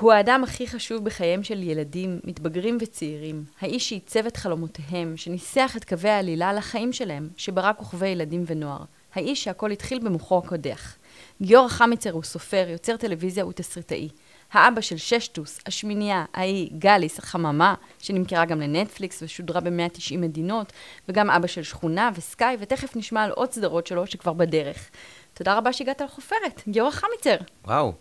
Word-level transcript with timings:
הוא 0.00 0.12
האדם 0.12 0.44
הכי 0.44 0.66
חשוב 0.66 1.04
בחייהם 1.04 1.42
של 1.42 1.62
ילדים, 1.62 2.20
מתבגרים 2.24 2.78
וצעירים, 2.80 3.44
האיש 3.60 3.88
שעיצב 3.88 4.26
את 4.26 4.36
חלומותיהם, 4.36 5.16
שניסח 5.16 5.74
את 5.76 5.84
קווי 5.84 6.10
העלילה 6.10 6.52
לחיים 6.52 6.92
שלהם, 6.92 7.28
שברא 7.36 7.72
כוכבי 7.76 8.08
ילדים 8.08 8.44
ונוער, 8.46 8.80
האיש 9.14 9.44
שהכל 9.44 9.70
התחיל 9.70 9.98
במוחו 9.98 10.38
הקודח. 10.38 10.96
גיורא 11.42 11.68
חמיצר 11.68 12.12
הוא 12.12 12.22
סופר, 12.22 12.66
יוצר 12.68 12.96
טלוויזיה 12.96 13.46
ותסריטאי. 13.46 14.08
האבא 14.52 14.80
של 14.80 14.96
ששטוס, 14.96 15.58
השמינייה, 15.66 16.24
ההיא, 16.34 16.70
גליס, 16.78 17.18
החממה, 17.18 17.74
שנמכרה 17.98 18.44
גם 18.44 18.60
לנטפליקס 18.60 19.22
ושודרה 19.22 19.60
ב-190 19.60 20.16
מדינות, 20.18 20.72
וגם 21.08 21.30
אבא 21.30 21.46
של 21.46 21.62
שכונה 21.62 22.10
וסקאי, 22.14 22.56
ותכף 22.60 22.96
נשמע 22.96 23.22
על 23.24 23.30
עוד 23.30 23.52
סדרות 23.52 23.86
שלו 23.86 24.06
שכבר 24.06 24.32
בדרך. 24.32 24.90
תודה 25.34 25.56
רבה 25.56 25.72
שהגעת 25.72 26.00
לחופרת, 26.00 26.62
גיורא 26.68 26.90
חמיצר. 26.90 27.36
וואו, 27.64 27.92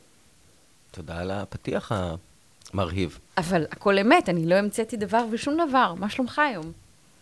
תודה 0.95 1.17
על 1.17 1.31
הפתיח 1.31 1.91
המרהיב. 2.73 3.19
אבל 3.37 3.65
הכל 3.71 3.99
אמת, 3.99 4.29
אני 4.29 4.45
לא 4.45 4.55
המצאתי 4.55 4.97
דבר 4.97 5.25
ושום 5.31 5.57
דבר. 5.67 5.93
מה 5.93 6.09
שלומך 6.09 6.39
היום? 6.39 6.71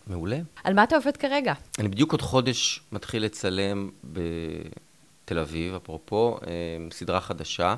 מעולה. 0.08 0.40
על 0.64 0.74
מה 0.74 0.84
אתה 0.84 0.96
עובד 0.96 1.18
כרגע? 1.18 1.54
אני 1.80 1.88
בדיוק 1.88 2.12
עוד 2.12 2.22
חודש 2.22 2.82
מתחיל 2.92 3.24
לצלם 3.24 3.90
בתל 4.04 5.40
אביב, 5.40 5.76
אפרופו, 5.76 6.38
אה, 6.48 6.52
סדרה 6.92 7.22
חדשה 7.22 7.76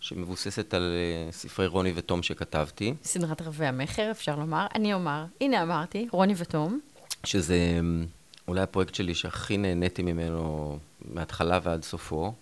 שמבוססת 0.00 0.74
על 0.74 0.92
אה, 0.94 1.32
ספרי 1.32 1.66
רוני 1.66 1.92
ותום 1.94 2.22
שכתבתי. 2.22 2.94
סדרת 3.02 3.42
רבי 3.42 3.66
המכר, 3.66 4.10
אפשר 4.10 4.36
לומר. 4.36 4.66
אני 4.74 4.94
אומר, 4.94 5.24
הנה 5.40 5.62
אמרתי, 5.62 6.08
רוני 6.10 6.34
ותום. 6.36 6.80
שזה 7.24 7.54
אה, 7.54 8.04
אולי 8.48 8.60
הפרויקט 8.60 8.94
שלי 8.94 9.14
שהכי 9.14 9.56
נהניתי 9.56 10.02
ממנו 10.02 10.78
מההתחלה 11.04 11.58
ועד 11.62 11.84
סופו, 11.84 12.32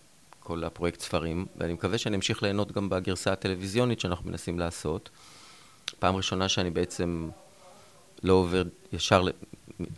כל 0.45 0.65
הפרויקט 0.65 1.01
ספרים, 1.01 1.47
ואני 1.57 1.73
מקווה 1.73 1.99
שאני 1.99 2.17
אמשיך 2.17 2.43
ליהנות 2.43 2.73
גם 2.73 2.89
בגרסה 2.89 3.33
הטלוויזיונית 3.33 4.01
שאנחנו 4.01 4.31
מנסים 4.31 4.59
לעשות. 4.59 5.11
פעם 5.99 6.17
ראשונה 6.17 6.49
שאני 6.49 6.71
בעצם 6.71 7.29
לא 8.23 8.33
עובר 8.33 8.63
ישר 8.93 9.25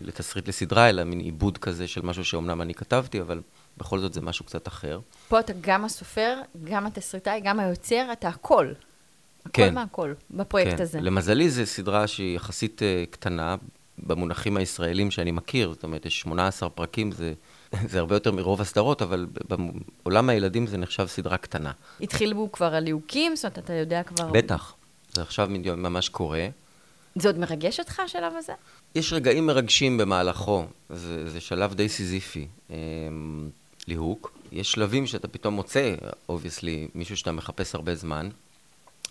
לתסריט 0.00 0.48
לסדרה, 0.48 0.88
אלא 0.88 1.04
מין 1.04 1.20
עיבוד 1.20 1.58
כזה 1.58 1.88
של 1.88 2.02
משהו 2.02 2.24
שאומנם 2.24 2.62
אני 2.62 2.74
כתבתי, 2.74 3.20
אבל 3.20 3.40
בכל 3.78 3.98
זאת 3.98 4.12
זה 4.14 4.20
משהו 4.20 4.44
קצת 4.44 4.68
אחר. 4.68 5.00
פה 5.28 5.40
אתה 5.40 5.52
גם 5.60 5.84
הסופר, 5.84 6.38
גם 6.64 6.86
התסריטאי, 6.86 7.40
גם 7.44 7.60
היוצר, 7.60 8.08
אתה 8.12 8.28
הכל. 8.28 8.72
הכל 9.40 9.52
כן. 9.52 9.74
מהכל, 9.74 10.12
בפרויקט 10.30 10.76
כן. 10.76 10.82
הזה. 10.82 11.00
למזלי 11.00 11.50
זו 11.50 11.66
סדרה 11.66 12.06
שהיא 12.06 12.36
יחסית 12.36 12.82
uh, 12.82 13.10
קטנה, 13.10 13.56
במונחים 13.98 14.56
הישראלים 14.56 15.10
שאני 15.10 15.30
מכיר, 15.30 15.72
זאת 15.72 15.82
אומרת, 15.82 16.06
יש 16.06 16.20
18 16.20 16.70
פרקים, 16.70 17.12
זה, 17.12 17.34
זה 17.90 17.98
הרבה 17.98 18.16
יותר 18.16 18.32
מרוב 18.32 18.60
הסדרות, 18.60 19.02
אבל 19.02 19.26
בעולם 20.02 20.28
הילדים 20.28 20.66
זה 20.66 20.76
נחשב 20.76 21.06
סדרה 21.06 21.36
קטנה. 21.36 21.72
התחילו 22.00 22.48
כבר 22.52 22.74
הליהוקים? 22.74 23.36
זאת 23.36 23.44
אומרת, 23.44 23.58
אתה 23.58 23.72
יודע 23.72 24.02
כבר... 24.02 24.30
בטח, 24.32 24.74
זה 25.12 25.22
עכשיו 25.22 25.48
ממש 25.76 26.08
קורה. 26.08 26.48
זה 27.16 27.28
עוד 27.28 27.38
מרגש 27.38 27.80
אותך, 27.80 28.00
השלב 28.00 28.32
הזה? 28.36 28.52
יש 28.94 29.12
רגעים 29.12 29.46
מרגשים 29.46 29.98
במהלכו, 29.98 30.64
זה, 30.90 31.30
זה 31.30 31.40
שלב 31.40 31.74
די 31.74 31.88
סיזיפי, 31.88 32.46
אה, 32.70 32.76
ליהוק. 33.86 34.38
יש 34.52 34.72
שלבים 34.72 35.06
שאתה 35.06 35.28
פתאום 35.28 35.54
מוצא, 35.54 35.94
obviously, 36.28 36.88
מישהו 36.94 37.16
שאתה 37.16 37.32
מחפש 37.32 37.74
הרבה 37.74 37.94
זמן, 37.94 38.28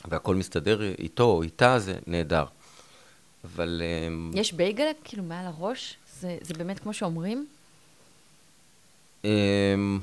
והכל 0.05 0.35
מסתדר 0.35 0.81
איתו 0.99 1.23
או 1.23 1.43
איתה, 1.43 1.79
זה 1.79 1.97
נהדר. 2.07 2.45
אבל... 3.45 3.81
אה, 3.85 4.39
יש 4.39 4.53
בייגלה 4.53 4.91
כאילו 5.03 5.23
מעל 5.23 5.45
הראש? 5.45 5.97
זה, 6.19 6.37
זה 6.41 6.53
באמת 6.53 6.79
כמו 6.79 6.93
שאומרים? 6.93 7.47
אה, 9.25 9.97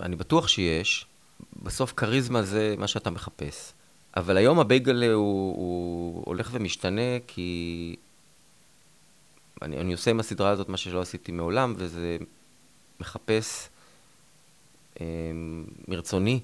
אני 0.00 0.16
בטוח 0.16 0.48
שיש. 0.48 1.06
בסוף 1.62 1.92
כריזמה 1.92 2.42
זה 2.42 2.74
מה 2.78 2.88
שאתה 2.88 3.10
מחפש. 3.10 3.72
אבל 4.16 4.36
היום 4.36 4.58
הבייגלה 4.58 5.12
הוא, 5.12 5.56
הוא 5.56 6.22
הולך 6.26 6.50
ומשתנה, 6.52 7.18
כי 7.26 7.96
אני, 9.62 9.78
אני 9.78 9.92
עושה 9.92 10.10
עם 10.10 10.20
הסדרה 10.20 10.50
הזאת 10.50 10.68
מה 10.68 10.76
שלא 10.76 11.00
עשיתי 11.00 11.32
מעולם, 11.32 11.74
וזה 11.76 12.16
מחפש 13.00 13.68
אה, 15.00 15.06
מרצוני 15.88 16.40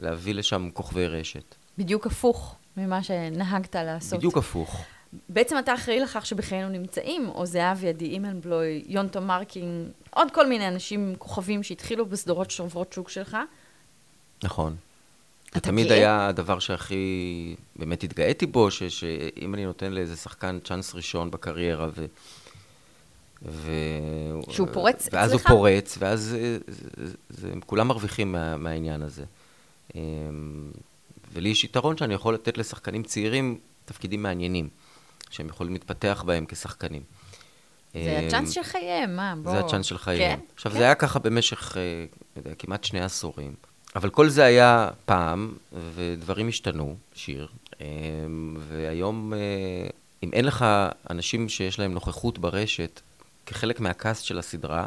להביא 0.00 0.34
לשם 0.34 0.70
כוכבי 0.72 1.06
רשת. 1.06 1.54
בדיוק 1.78 2.06
הפוך 2.06 2.56
ממה 2.76 3.02
שנהגת 3.02 3.76
לעשות. 3.76 4.18
בדיוק 4.18 4.38
הפוך. 4.38 4.84
בעצם 5.28 5.56
אתה 5.58 5.74
אחראי 5.74 6.00
לכך 6.00 6.26
שבחיינו 6.26 6.68
נמצאים, 6.68 7.28
או 7.28 7.46
זהבי, 7.46 7.88
עדי 7.88 8.04
אימנבלוי, 8.04 8.84
יונטו 8.86 9.20
מרקין, 9.20 9.90
עוד 10.18 10.30
כל 10.30 10.46
מיני 10.46 10.68
אנשים 10.68 11.14
כוכבים 11.18 11.62
שהתחילו 11.62 12.06
בסדרות 12.06 12.50
שוברות 12.50 12.92
שוק 12.92 13.08
שלך. 13.08 13.36
נכון. 14.42 14.76
זה 15.54 15.60
תמיד 15.60 15.86
גאה? 15.86 15.96
היה 15.96 16.26
הדבר 16.28 16.58
שהכי 16.58 17.54
באמת 17.76 18.02
התגאיתי 18.02 18.46
בו, 18.46 18.70
ש- 18.70 18.82
שאם 18.82 19.54
אני 19.54 19.64
נותן 19.66 19.92
לאיזה 19.92 20.16
שחקן 20.16 20.58
צ'אנס 20.64 20.94
ראשון 20.94 21.30
בקריירה, 21.30 21.88
ו... 21.94 22.06
ו... 23.42 23.70
שהוא 24.50 24.68
פורץ 24.72 25.08
ואז 25.12 25.34
אצלך? 25.34 25.50
הוא 25.50 25.56
פורץ, 25.56 25.96
ואז 25.98 26.20
זה, 26.20 26.58
זה, 26.68 27.10
זה, 27.28 27.50
כולם 27.66 27.88
מרוויחים 27.88 28.32
מה, 28.32 28.56
מהעניין 28.56 29.02
הזה. 29.02 29.24
אמ, 29.94 30.00
ולי 31.32 31.48
יש 31.48 31.64
יתרון 31.64 31.96
שאני 31.96 32.14
יכול 32.14 32.34
לתת 32.34 32.58
לשחקנים 32.58 33.02
צעירים 33.02 33.58
תפקידים 33.84 34.22
מעניינים, 34.22 34.68
שהם 35.30 35.48
יכולים 35.48 35.72
להתפתח 35.72 36.22
בהם 36.26 36.44
כשחקנים. 36.48 37.02
זה 37.94 38.18
אמ, 38.18 38.26
הצ'אנס 38.26 38.50
של 38.50 38.62
חייהם, 38.62 39.16
מה, 39.16 39.34
בוא. 39.42 39.52
זה 39.52 39.58
הצ'אנס 39.58 39.86
של 39.86 39.98
חייהם. 39.98 40.38
כן, 40.38 40.44
עכשיו, 40.54 40.72
כן. 40.72 40.78
זה 40.78 40.84
היה 40.84 40.94
ככה 40.94 41.18
במשך, 41.18 41.76
אה, 41.76 41.82
יודע, 42.36 42.54
כמעט 42.58 42.84
שני 42.84 43.00
עשורים. 43.00 43.54
אבל 43.96 44.10
כל 44.10 44.28
זה 44.28 44.44
היה 44.44 44.90
פעם, 45.04 45.54
ודברים 45.94 46.48
השתנו, 46.48 46.96
שיר. 47.14 47.48
אה, 47.80 47.86
והיום, 48.68 49.34
אה, 49.34 49.38
אם 50.22 50.30
אין 50.32 50.44
לך 50.44 50.64
אנשים 51.10 51.48
שיש 51.48 51.78
להם 51.78 51.92
נוכחות 51.92 52.38
ברשת 52.38 53.00
כחלק 53.46 53.80
מהקאסט 53.80 54.24
של 54.24 54.38
הסדרה, 54.38 54.86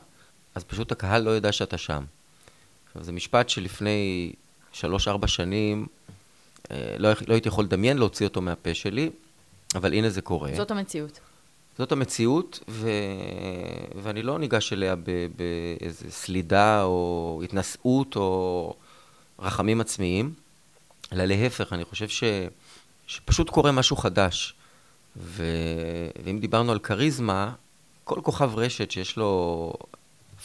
אז 0.55 0.63
פשוט 0.63 0.91
הקהל 0.91 1.21
לא 1.21 1.29
יודע 1.29 1.51
שאתה 1.51 1.77
שם. 1.77 2.03
עכשיו, 2.87 3.03
זה 3.03 3.11
משפט 3.11 3.49
שלפני 3.49 4.33
שלוש-ארבע 4.71 5.27
שנים, 5.27 5.87
אה, 6.71 6.95
לא, 6.97 7.09
לא 7.27 7.33
הייתי 7.33 7.47
יכול 7.47 7.63
לדמיין 7.63 7.97
להוציא 7.97 8.27
אותו 8.27 8.41
מהפה 8.41 8.73
שלי, 8.73 9.09
אבל 9.75 9.93
הנה 9.93 10.09
זה 10.09 10.21
קורה. 10.21 10.51
זאת 10.55 10.71
המציאות. 10.71 11.19
זאת 11.77 11.91
המציאות, 11.91 12.59
ו... 12.69 12.89
ואני 14.03 14.23
לא 14.23 14.39
ניגש 14.39 14.73
אליה 14.73 14.95
באיזה 15.35 16.11
סלידה 16.11 16.83
או 16.83 17.41
התנשאות 17.43 18.15
או 18.15 18.73
רחמים 19.39 19.81
עצמיים, 19.81 20.33
אלא 21.13 21.25
להפך, 21.25 21.73
אני 21.73 21.85
חושב 21.85 22.09
ש... 22.09 22.23
שפשוט 23.07 23.49
קורה 23.49 23.71
משהו 23.71 23.95
חדש. 23.95 24.53
ו... 25.17 25.43
ואם 26.25 26.39
דיברנו 26.39 26.71
על 26.71 26.79
כריזמה, 26.79 27.53
כל 28.03 28.19
כוכב 28.23 28.51
רשת 28.55 28.91
שיש 28.91 29.17
לו 29.17 29.73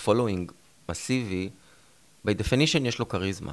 following 0.05 0.53
מסיבי, 0.89 1.49
by 2.27 2.31
definition 2.31 2.81
יש 2.85 2.99
לו 2.99 3.09
כריזמה. 3.09 3.53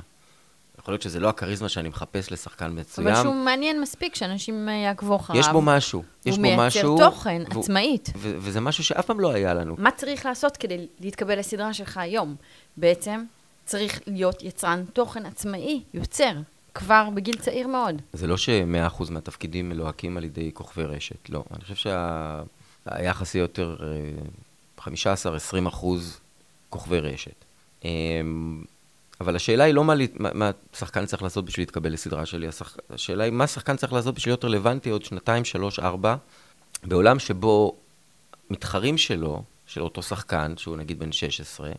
יכול 0.84 0.94
להיות 0.94 1.02
שזה 1.02 1.20
לא 1.20 1.30
הכריזמה 1.30 1.70
שאני 1.70 1.90
מחפש 1.90 2.32
לשחקן 2.32 2.80
מצוין. 2.80 3.08
אבל 3.08 3.22
שהוא 3.24 3.36
מעניין 3.36 3.82
מספיק 3.82 4.16
שאנשים 4.16 4.70
אה, 4.70 4.74
יעקבו 4.74 5.16
אחריו. 5.16 5.40
יש 5.40 5.48
בו 5.48 5.62
משהו. 5.62 6.04
יש 6.26 6.36
הוא 6.36 6.36
בו 6.36 6.42
מייצר 6.42 6.66
משהו. 6.68 6.98
תוכן 6.98 7.42
והוא- 7.50 7.62
עצמאית. 7.64 8.10
ו- 8.18 8.36
וזה 8.40 8.60
משהו 8.62 8.84
שאף 8.84 9.06
פעם 9.06 9.20
לא 9.20 9.32
היה 9.32 9.54
לנו. 9.54 9.76
מה 9.78 9.92
צריך 9.92 10.26
לעשות 10.26 10.58
כדי 10.58 10.88
להתקבל 11.00 11.40
לסדרה 11.40 11.74
שלך 11.74 11.98
היום? 11.98 12.36
בעצם 12.78 13.24
צריך 13.66 14.00
להיות 14.08 14.44
יצרן 14.44 14.84
תוכן 14.94 15.26
עצמאי, 15.26 15.84
יוצר, 15.94 16.32
כבר 16.74 17.10
בגיל 17.14 17.38
צעיר 17.38 17.68
מאוד. 17.68 18.02
זה 18.14 18.28
לא 18.28 18.38
ש-100% 18.38 19.12
מהתפקידים 19.12 19.70
מלוהקים 19.70 20.18
על 20.18 20.24
ידי 20.24 20.52
כוכבי 20.54 20.84
רשת, 20.84 21.30
לא. 21.30 21.44
אני 21.54 21.64
חושב 21.64 21.90
שהיחס 22.86 23.36
יהיה 23.36 23.44
יותר 23.44 23.76
אה, 24.80 24.86
15-20% 25.70 25.86
כוכבי 26.70 27.00
רשת. 27.00 27.46
אבל 29.24 29.36
השאלה 29.36 29.64
היא 29.64 29.74
לא 29.74 29.84
מה, 29.84 29.94
מה, 30.20 30.30
מה 30.34 30.52
שחקן 30.74 31.06
צריך 31.06 31.24
לעשות 31.24 31.46
בשביל 31.46 31.62
להתקבל 31.62 31.94
לסדרה 31.94 32.26
שלי, 32.26 32.48
השח... 32.48 32.78
השאלה 32.90 33.24
היא 33.24 33.34
מה 33.34 33.48
שחקן 33.48 33.76
צריך 33.76 33.94
לעשות 33.94 34.16
בשביל 34.16 34.32
להיות 34.32 34.46
רלוונטי 34.46 34.90
עוד 34.90 35.06
שנתיים, 35.06 35.46
שלוש, 35.46 35.80
ארבע, 35.80 36.16
בעולם 36.84 37.20
שבו 37.20 37.76
מתחרים 38.50 38.98
שלו, 38.98 39.44
של 39.68 39.82
אותו 39.82 40.02
שחקן, 40.02 40.54
שהוא 40.58 40.78
נגיד 40.78 41.00
בן 41.00 41.12
16, 41.12 41.72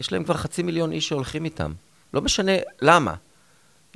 יש 0.00 0.12
להם 0.12 0.24
כבר 0.24 0.34
חצי 0.34 0.62
מיליון 0.62 0.92
איש 0.92 1.08
שהולכים 1.08 1.44
איתם. 1.44 1.72
לא 2.14 2.20
משנה 2.20 2.52
למה. 2.82 3.14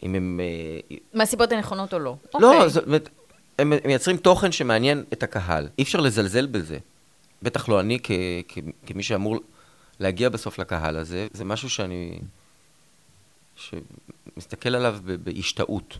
אם 0.02 0.14
הם... 0.14 0.40
אה, 0.42 0.96
מהסיבות 1.14 1.52
הנכונות 1.52 1.94
או 1.94 1.98
לא. 1.98 2.16
לא, 2.34 2.54
אוקיי. 2.54 2.70
זאת 2.70 2.86
אומרת, 2.86 3.08
הם 3.58 3.72
מייצרים 3.84 4.16
תוכן 4.16 4.52
שמעניין 4.52 5.04
את 5.12 5.22
הקהל. 5.22 5.68
אי 5.78 5.82
אפשר 5.82 6.00
לזלזל 6.00 6.46
בזה. 6.46 6.78
בטח 7.42 7.68
לא 7.68 7.80
אני 7.80 7.98
כ, 8.02 8.10
כ, 8.48 8.58
כמי 8.86 9.02
שאמור 9.02 9.38
להגיע 10.00 10.28
בסוף 10.28 10.58
לקהל 10.58 10.96
הזה. 10.96 11.26
זה 11.32 11.44
משהו 11.44 11.70
שאני... 11.70 12.20
שמסתכל 13.56 14.74
עליו 14.74 14.98
בהשתאות, 15.24 15.98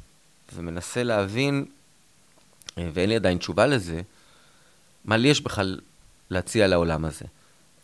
ומנסה 0.55 1.03
להבין, 1.03 1.65
אה, 2.79 2.89
ואין 2.93 3.09
לי 3.09 3.17
עדיין 3.17 3.39
תשובה 3.39 3.67
לזה, 3.67 4.01
מה 5.05 5.17
לי 5.17 5.29
יש 5.29 5.41
בכלל 5.41 5.81
להציע 6.31 6.67
לעולם 6.67 7.05
הזה. 7.05 7.25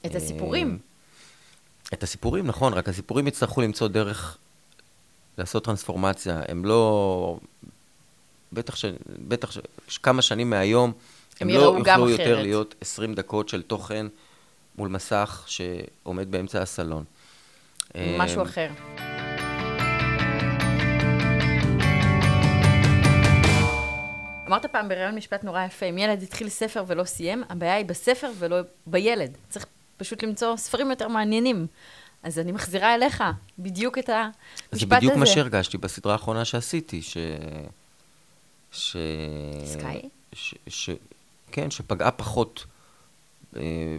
את 0.07 0.15
הסיפורים. 0.15 0.71
אה, 0.71 0.77
את 1.93 2.03
הסיפורים, 2.03 2.47
נכון, 2.47 2.73
רק 2.73 2.89
הסיפורים 2.89 3.27
יצטרכו 3.27 3.61
למצוא 3.61 3.89
דרך 3.89 4.39
לעשות 5.39 5.65
טרנספורמציה. 5.65 6.43
הם 6.49 6.65
לא... 6.65 7.39
בטח 8.53 8.77
ש... 8.77 8.85
בטח 9.29 9.51
ש... 9.51 9.59
כמה 10.03 10.23
שנים 10.23 10.51
מהיום, 10.51 10.93
הם 11.41 11.49
הם, 11.49 11.55
לא 11.55 11.77
יוכלו 11.79 12.11
יותר 12.11 12.25
אחרת. 12.25 12.43
להיות 12.43 12.75
20 12.81 13.15
דקות 13.15 13.49
של 13.49 13.63
תוכן 13.63 14.07
מול 14.79 14.89
מסך 14.89 15.45
שעומד 15.47 16.31
באמצע 16.31 16.63
הסלון. 16.63 17.05
משהו 17.97 18.41
אה, 18.41 18.47
אחר. 18.47 18.69
אמרת 24.49 24.67
פעם 24.67 24.89
בראיון 24.89 25.15
משפט 25.15 25.45
נורא 25.45 25.65
יפה, 25.65 25.87
אם 25.87 25.99
ילד 25.99 26.23
התחיל 26.23 26.49
ספר 26.49 26.85
ולא 26.87 27.05
סיים, 27.05 27.43
הבעיה 27.49 27.75
היא 27.75 27.85
בספר 27.85 28.31
ולא 28.39 28.57
בילד. 28.87 29.37
צריך 29.49 29.67
פשוט 29.97 30.23
למצוא 30.23 30.57
ספרים 30.57 30.91
יותר 30.91 31.09
מעניינים. 31.09 31.67
אז 32.23 32.39
אני 32.39 32.53
מחזירה 32.53 32.95
אליך 32.95 33.25
בדיוק 33.59 33.99
את 33.99 34.09
המשפט 34.09 34.35
הזה. 34.73 34.81
זה 34.81 34.87
בדיוק 34.87 35.15
מה 35.15 35.27
שהרגשתי 35.27 35.79
בסדרה 35.79 36.13
האחרונה 36.13 36.45
שעשיתי, 36.45 37.03
ש... 37.03 37.17
ש... 38.73 38.97
סקאי? 39.65 40.09
ש... 40.33 40.55
ש... 40.69 40.91
כן, 41.53 41.71
שפגעה 41.71 42.11
פחות 42.11 42.65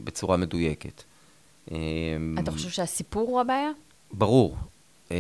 בצורה 0.04 0.38
מדויקת. 0.38 1.04
אה, 1.72 1.78
אתה 2.40 2.52
חושב 2.52 2.70
שהסיפור 2.70 3.30
הוא 3.30 3.42
הבעיה? 3.42 3.70
ברור. 4.12 4.58
אה, 5.12 5.18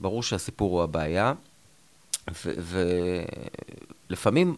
ברור 0.00 0.22
שהסיפור 0.22 0.70
הוא 0.70 0.82
הבעיה, 0.82 1.34
ולפעמים, 4.08 4.56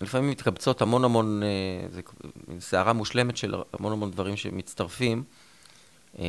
לפעמים 0.00 0.30
מתקבצות 0.30 0.82
המון 0.82 1.04
המון, 1.04 1.42
אה, 1.42 1.48
זה 1.90 2.00
סערה 2.60 2.92
מושלמת 2.92 3.36
של 3.36 3.54
המון 3.72 3.92
המון 3.92 4.10
דברים 4.10 4.36
שמצטרפים, 4.36 5.22
אה, 6.18 6.24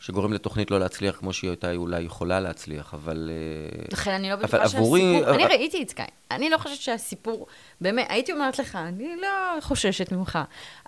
שגורם 0.00 0.32
לתוכנית 0.32 0.70
לא 0.70 0.80
להצליח 0.80 1.16
כמו 1.18 1.32
שהיא 1.32 1.50
הייתה 1.50 1.72
אולי 1.74 2.00
יכולה 2.02 2.40
להצליח, 2.40 2.94
אבל... 2.94 3.30
אה, 3.32 3.84
לכן 3.92 4.10
אני 4.10 4.30
לא 4.30 4.36
בטוחה 4.36 4.62
עבורי- 4.62 5.00
שהסיפור... 5.00 5.34
אני 5.34 5.44
ראיתי 5.44 5.82
את 5.82 5.90
סקאי. 5.90 6.06
אני 6.30 6.50
לא 6.50 6.58
חושבת 6.58 6.78
שהסיפור... 6.80 7.46
באמת, 7.80 8.06
הייתי 8.08 8.32
אומרת 8.32 8.58
לך, 8.58 8.76
אני 8.76 9.16
לא 9.20 9.60
חוששת 9.60 10.12
ממך, 10.12 10.38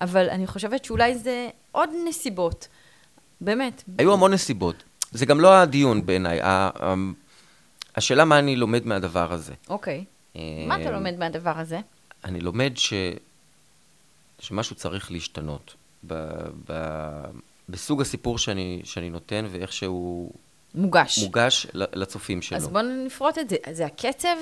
אבל 0.00 0.30
אני 0.30 0.46
חושבת 0.46 0.84
שאולי 0.84 1.18
זה 1.18 1.48
עוד 1.72 1.90
נסיבות. 2.08 2.68
באמת. 3.40 3.82
היו 3.98 4.12
המון 4.12 4.32
נסיבות. 4.32 4.82
זה 5.12 5.26
גם 5.26 5.40
לא 5.40 5.54
הדיון 5.54 6.06
בעיניי. 6.06 6.40
השאלה 7.96 8.24
מה 8.24 8.38
אני 8.38 8.56
לומד 8.56 8.86
מהדבר 8.86 9.32
הזה. 9.32 9.54
אוקיי. 9.68 10.04
אה, 10.36 10.40
מה 10.66 10.80
אתה 10.82 10.90
לומד 10.90 11.14
מהדבר 11.18 11.58
הזה? 11.58 11.80
אני 12.24 12.40
לומד 12.40 12.72
ש... 12.76 12.92
שמשהו 14.38 14.76
צריך 14.76 15.10
להשתנות. 15.12 15.74
ב... 16.06 16.14
ב... 16.70 16.72
בסוג 17.72 18.00
הסיפור 18.00 18.38
שאני, 18.38 18.80
שאני 18.84 19.10
נותן 19.10 19.46
ואיך 19.50 19.72
שהוא 19.72 20.32
מוגש. 20.74 21.18
מוגש 21.18 21.66
לצופים 21.74 22.42
שלו. 22.42 22.56
אז 22.56 22.68
בואו 22.68 22.82
נפרוט 23.06 23.38
את 23.38 23.48
זה. 23.48 23.56
זה 23.72 23.86
הקצב? 23.86 24.36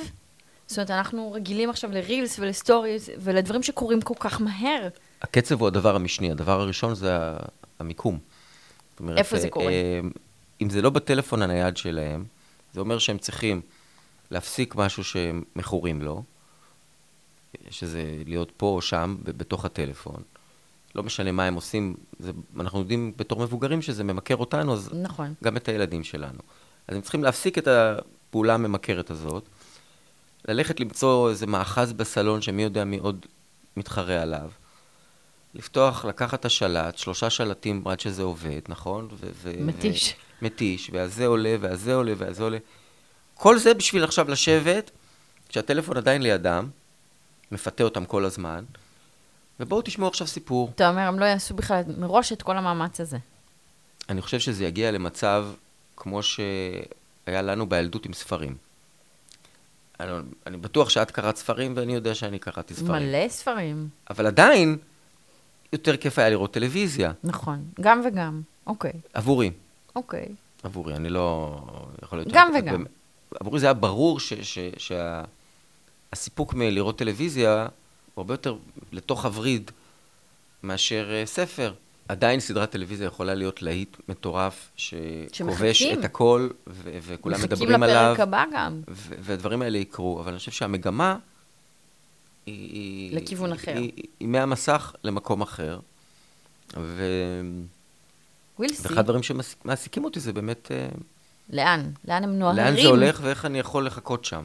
זאת 0.67 0.79
אומרת, 0.79 0.91
אנחנו 0.91 1.33
רגילים 1.33 1.71
עכשיו 1.71 1.91
לרילס 1.91 2.39
ולסטוריז 2.39 3.11
ולדברים 3.19 3.63
שקורים 3.63 4.01
כל 4.01 4.15
כך 4.19 4.41
מהר. 4.41 4.89
הקצב 5.23 5.61
הוא 5.61 5.69
הדבר 5.69 5.97
המשני, 5.97 6.31
הדבר 6.31 6.61
הראשון 6.61 6.95
זה 6.95 7.19
המיקום. 7.79 8.19
אומרת, 9.01 9.19
איפה 9.19 9.39
זה 9.39 9.47
אה, 9.47 9.51
קורה? 9.51 9.67
אה, 9.67 10.01
אם 10.63 10.71
זה 10.71 10.83
לא 10.83 10.91
בטלפון 10.91 11.43
הנייד 11.43 11.77
שלהם, 11.77 12.25
זה 12.75 12.81
אומר 12.81 12.99
שהם 12.99 13.19
צריכים 13.19 13.61
להפסיק 14.31 14.75
משהו 14.75 15.05
שהם 15.05 15.43
מכורים 15.57 16.03
לו, 16.03 16.23
שזה 17.71 18.23
להיות 18.27 18.53
פה 18.57 18.67
או 18.67 18.83
שם, 18.83 19.17
בתוך 19.23 19.65
הטלפון. 19.65 20.23
לא 20.95 21.03
משנה 21.03 21.33
מה 21.33 21.45
הם 21.45 21.55
עושים, 21.55 21.95
זה, 22.19 22.33
אנחנו 22.61 22.79
יודעים 22.79 23.13
בתור 23.17 23.43
מבוגרים 23.43 23.83
שזה 23.83 24.05
ממכר 24.05 24.37
אותנו, 24.37 24.73
אז 24.73 24.91
נכון. 25.03 25.35
גם 25.45 25.57
את 25.57 25.69
הילדים 25.69 26.05
שלנו. 26.05 26.39
אז 26.89 26.97
הם 26.97 27.03
צריכים 27.03 27.25
להפסיק 27.25 27.59
את 27.59 27.69
הפעולה 27.69 28.55
הממכרת 28.55 29.11
הזאת, 29.11 29.45
ללכת 30.49 30.81
למצוא 30.81 31.31
איזה 31.31 31.47
מאחז 31.47 31.93
בסלון 31.93 32.43
שמי 32.43 32.63
יודע 32.63 32.85
מי 32.85 32.99
עוד 32.99 33.27
מתחרה 33.77 34.23
עליו, 34.23 34.51
לפתוח, 35.55 36.05
לקחת 36.05 36.41
את 36.41 36.45
השלט, 36.45 36.99
שלושה 36.99 37.31
שלטים 37.31 37.83
עד 37.89 38.01
שזה 38.01 38.23
עובד, 38.23 38.61
נכון? 38.69 39.09
ו- 39.13 39.27
ו- 39.35 39.53
מתיש. 39.59 40.15
ו- 40.17 40.45
מתיש, 40.45 40.91
והזה 40.93 41.27
עולה, 41.27 41.57
והזה 41.61 41.95
עולה, 41.95 42.13
והזה 42.17 42.43
עולה. 42.43 42.59
כל 43.35 43.59
זה 43.59 43.75
בשביל 43.75 44.05
עכשיו 44.05 44.31
לשבת, 44.31 44.91
כשהטלפון 45.49 45.97
עדיין 45.97 46.23
לידם, 46.23 46.69
מפתה 47.53 47.85
אותם 47.85 48.05
כל 48.05 48.25
הזמן, 48.25 48.65
ובואו 49.61 49.83
תשמעו 49.83 50.09
עכשיו 50.09 50.27
סיפור. 50.27 50.71
אתה 50.75 50.89
אומר, 50.89 51.01
הם 51.01 51.19
לא 51.19 51.25
יעשו 51.25 51.55
בכלל 51.55 51.83
מראש 51.99 52.33
את 52.33 52.43
כל 52.43 52.57
המאמץ 52.57 53.01
הזה. 53.01 53.19
אני 54.09 54.23
חושב 54.23 54.39
שזה 54.39 54.65
יגיע 54.65 54.91
למצב 54.91 55.47
כמו 55.97 56.23
שהיה 56.23 57.43
לנו 57.43 57.69
בילדות 57.69 58.07
עם 58.07 58.13
ספרים. 58.13 58.57
אני, 60.01 60.11
אני 60.47 60.57
בטוח 60.57 60.89
שאת 60.89 61.11
קראת 61.11 61.37
ספרים 61.37 61.73
ואני 61.77 61.95
יודע 61.95 62.15
שאני 62.15 62.39
קראתי 62.39 62.75
ספרים. 62.75 63.03
מלא 63.03 63.29
ספרים. 63.29 63.89
אבל 64.11 64.27
עדיין, 64.27 64.79
יותר 65.73 65.97
כיף 65.97 66.19
היה 66.19 66.31
לראות 66.31 66.53
טלוויזיה. 66.53 67.13
נכון. 67.25 67.65
גם 67.81 68.03
וגם. 68.05 68.43
אוקיי. 68.67 68.93
עבורי. 69.15 69.51
אוקיי. 69.97 70.29
עבורי, 70.63 70.97
אני 70.97 71.09
לא... 71.09 71.61
יכול 72.03 72.19
להיות... 72.19 72.29
גם 72.33 72.51
וגם. 72.59 72.85
עבורי 73.41 73.61
זה 73.61 73.67
היה 73.67 73.75
ברור 73.75 74.19
שהסיפוק 76.13 76.55
מלראות 76.55 76.99
טלוויזיה 76.99 77.67
הוא 78.21 78.25
הרבה 78.25 78.35
יותר 78.35 78.57
לתוך 78.93 79.25
הווריד 79.25 79.71
מאשר 80.63 81.09
אה, 81.13 81.27
ספר. 81.27 81.73
עדיין 82.09 82.41
סדרת 82.41 82.71
טלוויזיה 82.71 83.07
יכולה 83.07 83.35
להיות 83.35 83.63
להיט 83.63 83.97
מטורף, 84.09 84.71
שכובש. 84.77 85.83
את 85.83 86.05
הכל, 86.05 86.49
ו- 86.67 86.99
וכולם 87.03 87.43
מדברים 87.43 87.71
מחכים 87.71 87.83
עליו, 87.83 88.13
לפרק 88.13 88.21
הבא 88.21 88.45
גם. 88.55 88.81
ו- 88.91 89.15
והדברים 89.21 89.63
האלה 89.63 89.79
יקרו. 89.79 90.21
אבל 90.21 90.31
אני 90.31 90.39
חושב 90.39 90.51
שהמגמה 90.51 91.17
היא... 92.47 92.73
היא- 92.73 93.17
לכיוון 93.17 93.53
אחר. 93.53 93.73
היא, 93.73 93.93
היא, 93.97 94.05
היא 94.21 94.29
מהמסך 94.29 94.95
למקום 95.05 95.43
אחר. 95.43 95.79
ו... 96.77 97.03
ווילסי. 98.59 98.83
ואחד 98.83 98.99
הדברים 98.99 99.23
שמעסיקים 99.23 100.05
אותי 100.05 100.21
זה 100.21 100.33
באמת... 100.33 100.71
אה, 100.73 100.89
לאן? 101.51 101.91
לאן 102.09 102.25
הם 102.25 102.39
נוהרים? 102.39 102.65
לאן 102.65 102.75
זה 102.83 102.89
הולך 102.89 103.21
ואיך 103.23 103.45
אני 103.45 103.59
יכול 103.59 103.87
לחכות 103.87 104.25
שם, 104.25 104.45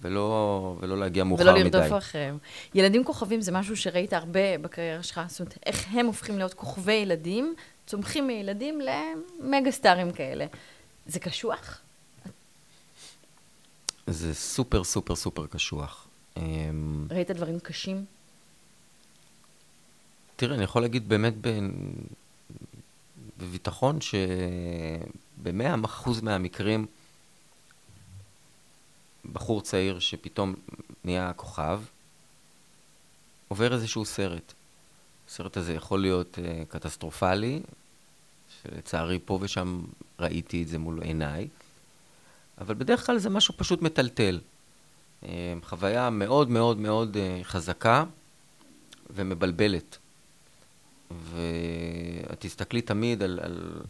ולא, 0.00 0.76
ולא 0.80 0.98
להגיע 0.98 1.24
מאוחר 1.24 1.42
ולא 1.42 1.52
מדי. 1.52 1.62
לרדוף 1.62 1.98
אחריהם. 1.98 2.38
ילדים 2.74 3.04
כוכבים 3.04 3.40
זה 3.40 3.52
משהו 3.52 3.76
שראית 3.76 4.12
הרבה 4.12 4.58
בקריירה 4.58 5.02
שלך, 5.02 5.20
זאת 5.28 5.40
אומרת, 5.40 5.58
איך 5.66 5.86
הם 5.90 6.06
הופכים 6.06 6.38
להיות 6.38 6.54
כוכבי 6.54 6.92
ילדים, 6.92 7.54
צומחים 7.86 8.26
מילדים 8.26 8.80
למגה 8.80 9.70
סטארים 9.70 10.12
כאלה. 10.12 10.46
זה 11.06 11.20
קשוח? 11.20 11.80
זה 14.06 14.34
סופר 14.34 14.84
סופר 14.84 15.16
סופר 15.16 15.46
קשוח. 15.46 16.06
אמ, 16.36 17.06
ראית 17.10 17.30
דברים 17.30 17.58
קשים? 17.60 18.04
תראה, 20.36 20.54
אני 20.54 20.64
יכול 20.64 20.82
להגיד 20.82 21.08
באמת 21.08 21.34
ב... 21.40 21.58
בביטחון 23.38 23.98
שבמאה 24.00 25.74
אחוז 25.84 26.20
מהמקרים, 26.20 26.86
בחור 29.32 29.60
צעיר 29.62 29.98
שפתאום 29.98 30.54
נהיה 31.04 31.32
כוכב, 31.32 31.80
עובר 33.48 33.74
איזשהו 33.74 34.04
סרט. 34.04 34.52
הסרט 35.28 35.56
הזה 35.56 35.74
יכול 35.74 36.00
להיות 36.00 36.38
uh, 36.38 36.66
קטסטרופלי, 36.68 37.62
שלצערי 38.62 39.18
פה 39.24 39.38
ושם 39.42 39.82
ראיתי 40.20 40.62
את 40.62 40.68
זה 40.68 40.78
מול 40.78 41.02
עיניי, 41.02 41.48
אבל 42.58 42.74
בדרך 42.74 43.06
כלל 43.06 43.18
זה 43.18 43.30
משהו 43.30 43.54
פשוט 43.56 43.82
מטלטל. 43.82 44.40
Uh, 45.22 45.26
חוויה 45.62 46.10
מאוד 46.10 46.50
מאוד 46.50 46.78
מאוד 46.78 47.16
uh, 47.16 47.44
חזקה 47.44 48.04
ומבלבלת. 49.10 49.98
ואת 51.10 52.40
תסתכלי 52.40 52.82
תמיד 52.82 53.22
על, 53.22 53.40
על, 53.42 53.82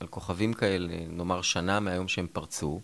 על 0.00 0.06
כוכבים 0.06 0.54
כאלה, 0.54 0.94
נאמר 1.08 1.42
שנה 1.42 1.80
מהיום 1.80 2.08
שהם 2.08 2.26
פרצו, 2.32 2.80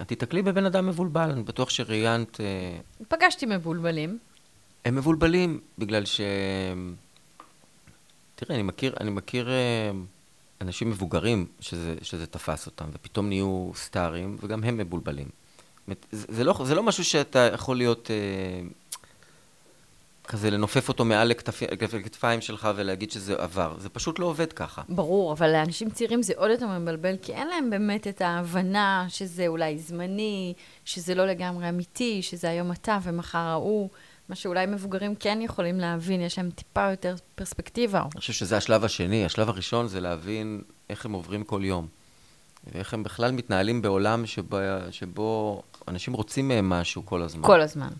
את 0.00 0.08
תתקלי 0.08 0.42
בבן 0.42 0.66
אדם 0.66 0.86
מבולבל, 0.86 1.30
אני 1.30 1.42
בטוח 1.42 1.70
שראיינת... 1.70 2.40
אה, 2.40 2.78
פגשתי 3.08 3.46
מבולבלים. 3.46 4.18
הם 4.84 4.96
מבולבלים 4.96 5.60
בגלל 5.78 6.04
ש... 6.04 6.20
תראה, 8.34 8.54
אני 8.54 8.62
מכיר, 8.62 8.94
אני 9.00 9.10
מכיר 9.10 9.50
אה, 9.50 9.90
אנשים 10.60 10.90
מבוגרים 10.90 11.46
שזה, 11.60 11.94
שזה 12.02 12.26
תפס 12.26 12.66
אותם, 12.66 12.84
ופתאום 12.92 13.28
נהיו 13.28 13.70
סטארים, 13.74 14.36
וגם 14.40 14.64
הם 14.64 14.76
מבולבלים. 14.76 15.28
זה, 15.88 15.94
זה, 16.28 16.44
לא, 16.44 16.54
זה 16.64 16.74
לא 16.74 16.82
משהו 16.82 17.04
שאתה 17.04 17.38
יכול 17.38 17.76
להיות... 17.76 18.10
אה, 18.10 18.68
כזה 20.28 20.50
לנופף 20.50 20.88
אותו 20.88 21.04
מעל 21.04 21.32
לכתפיים 21.92 22.40
שלך 22.40 22.68
ולהגיד 22.76 23.10
שזה 23.10 23.34
עבר. 23.34 23.74
זה 23.78 23.88
פשוט 23.88 24.18
לא 24.18 24.26
עובד 24.26 24.52
ככה. 24.52 24.82
ברור, 24.88 25.32
אבל 25.32 25.52
לאנשים 25.52 25.90
צעירים 25.90 26.22
זה 26.22 26.32
עוד 26.36 26.50
יותר 26.50 26.66
מבלבל, 26.78 27.16
כי 27.22 27.32
אין 27.32 27.48
להם 27.48 27.70
באמת 27.70 28.06
את 28.06 28.20
ההבנה 28.20 29.06
שזה 29.08 29.46
אולי 29.46 29.78
זמני, 29.78 30.54
שזה 30.84 31.14
לא 31.14 31.26
לגמרי 31.26 31.68
אמיתי, 31.68 32.22
שזה 32.22 32.50
היום 32.50 32.72
אתה 32.72 32.98
ומחר 33.02 33.38
ההוא. 33.38 33.88
מה 34.28 34.34
שאולי 34.34 34.66
מבוגרים 34.66 35.14
כן 35.14 35.38
יכולים 35.42 35.80
להבין, 35.80 36.20
יש 36.20 36.38
להם 36.38 36.50
טיפה 36.50 36.90
יותר 36.90 37.14
פרספקטיבה. 37.34 38.00
אני 38.00 38.20
חושב 38.20 38.32
שזה 38.32 38.56
השלב 38.56 38.84
השני. 38.84 39.24
השלב 39.24 39.48
הראשון 39.48 39.88
זה 39.88 40.00
להבין 40.00 40.62
איך 40.90 41.04
הם 41.04 41.12
עוברים 41.12 41.44
כל 41.44 41.60
יום. 41.64 41.86
ואיך 42.66 42.94
הם 42.94 43.02
בכלל 43.02 43.32
מתנהלים 43.32 43.82
בעולם 43.82 44.26
שבו, 44.26 44.56
שבו 44.90 45.62
אנשים 45.88 46.14
רוצים 46.14 46.48
מהם 46.48 46.68
משהו 46.68 47.06
כל 47.06 47.22
הזמן. 47.22 47.42
כל 47.46 47.60
הזמן. 47.60 47.90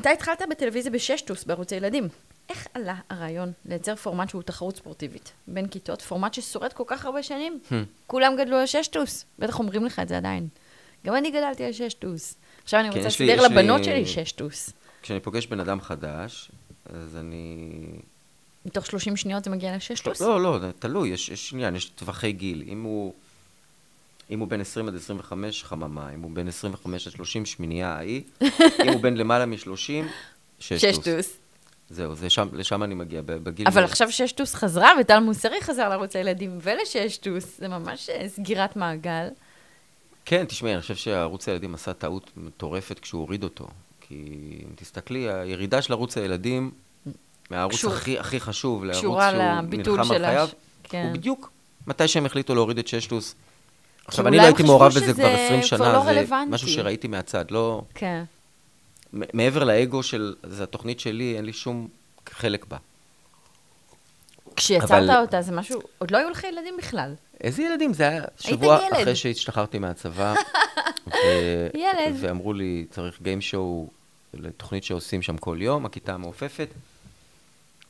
אתה 0.00 0.10
התחלת 0.10 0.42
בטלוויזיה 0.50 0.92
בששטוס 0.92 1.44
בערוץ 1.44 1.72
הילדים. 1.72 2.08
איך 2.48 2.66
עלה 2.74 2.94
הרעיון 3.10 3.52
לייצר 3.66 3.96
פורמט 3.96 4.28
שהוא 4.28 4.42
תחרות 4.42 4.76
ספורטיבית 4.76 5.32
בין 5.46 5.68
כיתות, 5.68 6.02
פורמט 6.02 6.34
ששורד 6.34 6.72
כל 6.72 6.84
כך 6.86 7.04
הרבה 7.04 7.22
שנים? 7.22 7.60
Hmm. 7.70 7.74
כולם 8.06 8.32
גדלו 8.38 8.56
על 8.56 8.66
ששטוס, 8.66 9.24
בטח 9.38 9.58
אומרים 9.58 9.84
לך 9.84 9.98
את 9.98 10.08
זה 10.08 10.16
עדיין. 10.16 10.48
גם 11.06 11.16
אני 11.16 11.30
גדלתי 11.30 11.64
על 11.64 11.72
ששטוס. 11.72 12.34
עכשיו 12.62 12.80
אני 12.80 12.90
כן, 12.90 12.96
רוצה 12.96 13.08
לסדר 13.08 13.42
לבנות 13.42 13.80
לי... 13.80 13.84
שלי 13.84 14.06
ששטוס. 14.06 14.70
כשאני 15.02 15.20
פוגש 15.20 15.46
בן 15.46 15.60
אדם 15.60 15.80
חדש, 15.80 16.50
אז 16.84 17.16
אני... 17.16 17.78
מתוך 18.64 18.86
30 18.86 19.16
שניות 19.16 19.44
זה 19.44 19.50
מגיע 19.50 19.76
לששטוס? 19.76 20.20
לא, 20.20 20.42
לא, 20.42 20.58
תלוי, 20.78 21.08
יש, 21.08 21.28
יש 21.28 21.52
עניין, 21.52 21.76
יש 21.76 21.84
טווחי 21.84 22.32
גיל. 22.32 22.64
אם 22.66 22.82
הוא... 22.82 23.14
אם 24.30 24.40
הוא 24.40 24.48
בין 24.48 24.60
20 24.60 24.88
עד 24.88 24.94
25, 24.94 25.64
חממה. 25.64 26.10
אם 26.14 26.20
הוא 26.20 26.30
בין 26.34 26.48
25 26.48 27.06
עד 27.06 27.12
30, 27.12 27.46
שמינייה 27.46 27.88
ההיא. 27.88 28.22
אם 28.84 28.88
הוא 28.92 29.02
בין 29.02 29.16
למעלה 29.16 29.46
מ-30, 29.46 30.06
ששטוס. 30.58 31.36
זהו, 31.90 32.14
זה 32.14 32.30
שם, 32.30 32.48
לשם 32.52 32.82
אני 32.82 32.94
מגיע, 32.94 33.22
בגיל... 33.24 33.66
אבל 33.68 33.84
עכשיו 33.84 34.12
ששטוס 34.12 34.54
חזרה, 34.54 34.92
וטל 35.00 35.18
מוסרי 35.18 35.60
חזר 35.60 35.88
לערוץ 35.88 36.16
הילדים 36.16 36.58
ולששטוס, 36.62 37.58
זה 37.58 37.68
ממש 37.68 38.10
אה, 38.10 38.28
סגירת 38.28 38.76
מעגל. 38.76 39.28
כן, 40.24 40.44
תשמעי, 40.44 40.72
אני 40.72 40.80
חושב 40.80 40.94
שערוץ 40.94 41.48
הילדים 41.48 41.74
עשה 41.74 41.92
טעות 41.92 42.30
מטורפת 42.36 42.98
כשהוא 42.98 43.20
הוריד 43.20 43.44
אותו. 43.44 43.68
כי 44.00 44.14
אם 44.62 44.74
תסתכלי, 44.76 45.30
הירידה 45.30 45.82
של 45.82 45.92
ערוץ 45.92 46.16
הילדים, 46.16 46.70
מהערוץ 47.50 47.74
קשור, 47.74 47.92
הכי, 47.92 48.18
הכי 48.18 48.40
חשוב, 48.40 48.84
לערוץ 48.84 49.00
שהוא 49.00 49.22
נלחם 49.62 50.12
על 50.12 50.26
חייו, 50.26 50.48
כן. 50.82 51.02
הוא 51.06 51.12
בדיוק 51.12 51.50
מתי 51.86 52.08
שהם 52.08 52.26
החליטו 52.26 52.54
להוריד 52.54 52.78
את 52.78 52.88
ששטוס. 52.88 53.34
עכשיו, 54.10 54.28
אני 54.28 54.36
לא 54.36 54.42
הייתי 54.42 54.62
מעורב 54.62 54.92
בזה 54.92 55.12
כבר 55.12 55.34
20 55.46 55.62
שנה, 55.62 55.92
לא 55.92 56.04
זה 56.04 56.10
רלוונטי. 56.10 56.50
משהו 56.50 56.68
שראיתי 56.68 57.08
מהצד, 57.08 57.50
לא... 57.50 57.82
כן. 57.94 58.22
מעבר 59.12 59.64
לאגו 59.64 60.02
של, 60.02 60.34
זו 60.42 60.62
התוכנית 60.62 61.00
שלי, 61.00 61.36
אין 61.36 61.44
לי 61.44 61.52
שום 61.52 61.88
חלק 62.30 62.64
בה. 62.64 62.76
כשיצרת 64.56 64.90
אבל... 64.90 65.16
אותה, 65.16 65.42
זה 65.42 65.52
משהו, 65.52 65.80
עוד 65.98 66.10
לא 66.10 66.18
היו 66.18 66.30
לך 66.30 66.44
ילדים 66.44 66.74
בכלל. 66.78 67.14
איזה 67.40 67.62
ילדים? 67.62 67.94
זה 67.94 68.08
היה 68.08 68.22
שבוע 68.40 68.78
אחרי 68.92 69.16
שהשתחררתי 69.16 69.78
מהצבא. 69.78 70.34
ו... 71.06 71.12
ילד. 71.74 72.14
ואמרו 72.20 72.52
לי, 72.52 72.86
צריך 72.90 73.22
גיים 73.22 73.40
שואו 73.40 73.88
לתוכנית 74.34 74.84
שעושים 74.84 75.22
שם 75.22 75.36
כל 75.36 75.58
יום, 75.60 75.86
הכיתה 75.86 76.14
המעופפת. 76.14 76.68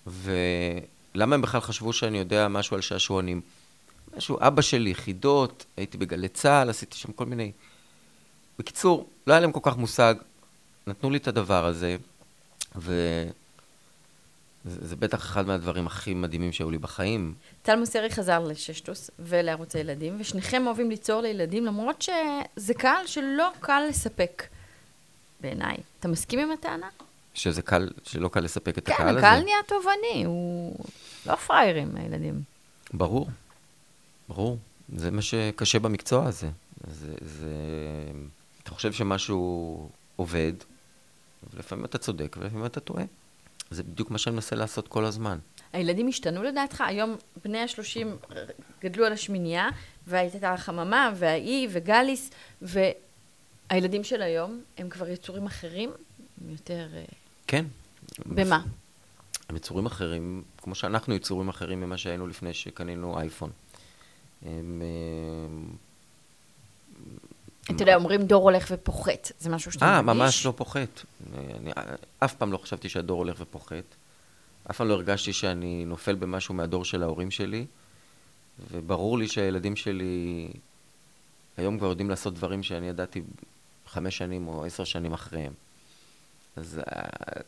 ולמה 0.07 1.35
הם 1.35 1.43
בכלל 1.43 1.61
חשבו 1.61 1.93
שאני 1.93 2.19
יודע 2.19 2.49
משהו 2.49 2.77
על 2.77 2.81
שעשועונים? 2.83 3.41
משהו, 4.17 4.39
אבא 4.41 4.63
שלי, 4.63 4.95
חידות, 4.95 5.65
הייתי 5.77 5.99
בגלי 5.99 6.29
צה"ל, 6.29 6.71
עשיתי 6.71 6.97
שם 6.97 7.13
כל 7.13 7.27
מיני... 7.27 7.53
בקיצור, 8.59 9.09
לא 9.27 9.33
היה 9.33 9.41
להם 9.41 9.53
כל 9.53 9.61
כך 9.63 9.77
מושג, 9.77 10.15
נתנו 10.87 11.11
לי 11.11 11.19
את 11.19 11.29
הדבר 11.29 11.67
הזה, 11.67 11.97
וזה 12.77 13.31
בטח 14.99 15.19
אחד 15.19 15.47
מהדברים 15.47 15.87
הכי 15.87 16.15
מדהימים 16.15 16.53
שהיו 16.53 16.71
לי 16.71 16.79
בחיים. 16.79 17.35
טל 17.63 17.77
מוסרי 17.77 18.11
חזר 18.11 18.45
לששטוס 18.45 19.11
ולערוץ 19.19 19.77
הילדים, 19.77 20.17
ושניכם 20.21 20.67
אוהבים 20.67 20.91
ליצור 20.91 21.21
לילדים, 21.21 21.67
למרות 21.67 22.03
שזה 22.03 22.75
קהל 22.75 23.07
שלא 23.07 23.49
קל 23.61 23.83
לספק, 23.89 24.43
בעיניי. 25.41 25.77
אתה 26.01 26.09
מסכים 26.09 26.39
עם 26.39 26.51
הטענה? 26.51 26.89
שזה 27.35 27.63
קל, 27.63 27.91
שלא 28.05 28.29
קל 28.29 28.41
לספק 28.41 28.79
את 28.79 28.87
כן, 28.87 28.93
הקהל 28.93 29.09
הזה? 29.09 29.21
כן, 29.21 29.27
הקהל 29.27 29.43
נהיה 29.43 29.57
תובעני, 29.67 30.25
הוא 30.25 30.77
לא 31.27 31.37
פראיירים, 31.37 31.97
הילדים. 31.97 32.43
ברור, 32.93 33.29
ברור. 34.31 34.59
זה 34.97 35.11
מה 35.11 35.23
שקשה 35.23 35.79
במקצוע 35.79 36.27
הזה. 36.27 36.49
זה, 36.91 37.15
זה... 37.21 37.55
אתה 38.63 38.71
חושב 38.71 38.93
שמשהו 38.93 39.89
עובד, 40.17 40.53
ולפעמים 41.55 41.85
אתה 41.85 41.99
צודק 41.99 42.37
ולפעמים 42.41 42.67
אתה 42.67 42.81
טועה. 42.81 43.05
זה 43.71 43.83
בדיוק 43.83 44.11
מה 44.11 44.19
שאני 44.19 44.35
מנסה 44.35 44.57
לעשות 44.57 44.89
כל 44.89 45.05
הזמן. 45.05 45.39
הילדים 45.73 46.09
השתנו 46.09 46.43
לדעתך? 46.43 46.81
היום 46.81 47.17
בני 47.45 47.59
השלושים 47.59 48.17
גדלו 48.81 49.07
על 49.07 49.13
השמינייה, 49.13 49.69
והייתה 50.07 50.53
החממה, 50.53 51.13
והאי, 51.17 51.69
וגליס, 51.71 52.31
והילדים 52.63 54.05
של 54.05 54.23
היום 54.23 54.63
הם 54.79 54.89
כבר 54.89 55.09
יצורים 55.09 55.47
אחרים? 55.47 55.91
הם 56.41 56.51
יותר... 56.51 56.89
אה, 56.95 57.05
כן. 57.47 57.65
במה? 58.27 58.63
הם 59.49 59.57
יצורים 59.57 59.87
אחרים, 59.87 60.43
כמו 60.63 60.75
שאנחנו 60.75 61.15
יצורים 61.15 61.49
אחרים 61.49 61.81
ממה 61.81 61.99
שהיינו 61.99 62.27
לפני 62.27 62.55
שקנינו 62.55 63.19
אייפון. 63.19 63.51
הם... 64.47 64.83
אה, 64.83 65.75
אתה 67.75 67.83
יודע, 67.83 67.95
אומרים 67.95 68.23
דור 68.23 68.43
הולך 68.43 68.69
ופוחת, 68.71 69.33
זה 69.39 69.51
משהו 69.51 69.73
שאתה 69.73 69.85
מרגיש? 69.87 70.09
אה, 70.09 70.15
ממש 70.15 70.47
לא 70.47 70.53
פוחת. 70.57 71.01
אני 71.37 71.71
אף 72.19 72.35
פעם 72.35 72.53
לא 72.53 72.59
חשבתי 72.59 72.89
שהדור 72.89 73.19
הולך 73.19 73.37
ופוחת. 73.41 73.85
אף 74.71 74.77
פעם 74.77 74.89
לא 74.89 74.95
הרגשתי 74.95 75.33
שאני 75.33 75.85
נופל 75.85 76.15
במשהו 76.15 76.55
מהדור 76.55 76.85
של 76.85 77.03
ההורים 77.03 77.31
שלי, 77.31 77.67
וברור 78.71 79.19
לי 79.19 79.29
שהילדים 79.29 79.77
שלי 79.77 80.49
היום 81.57 81.79
כבר 81.79 81.89
יודעים 81.89 82.11
לעשות 82.11 82.35
דברים 82.35 82.63
שאני 82.63 82.89
ידעתי 82.89 83.23
חמש 83.87 84.19
שנים 84.19 84.49
או 84.49 84.65
עשר 84.65 84.85
שנים 84.85 85.13
אחריהם. 85.13 85.53
אז 86.57 86.79
אה, 86.79 87.41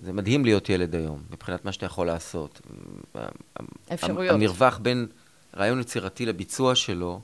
זה 0.00 0.12
מדהים 0.12 0.44
להיות 0.44 0.68
ילד 0.68 0.94
היום, 0.94 1.22
מבחינת 1.30 1.64
מה 1.64 1.72
שאתה 1.72 1.86
יכול 1.86 2.06
לעשות. 2.06 2.60
אפשרויות. 3.92 4.34
המרווח 4.34 4.78
בין 4.78 5.06
רעיון 5.56 5.80
יצירתי 5.80 6.26
לביצוע 6.26 6.74
שלו 6.74 7.20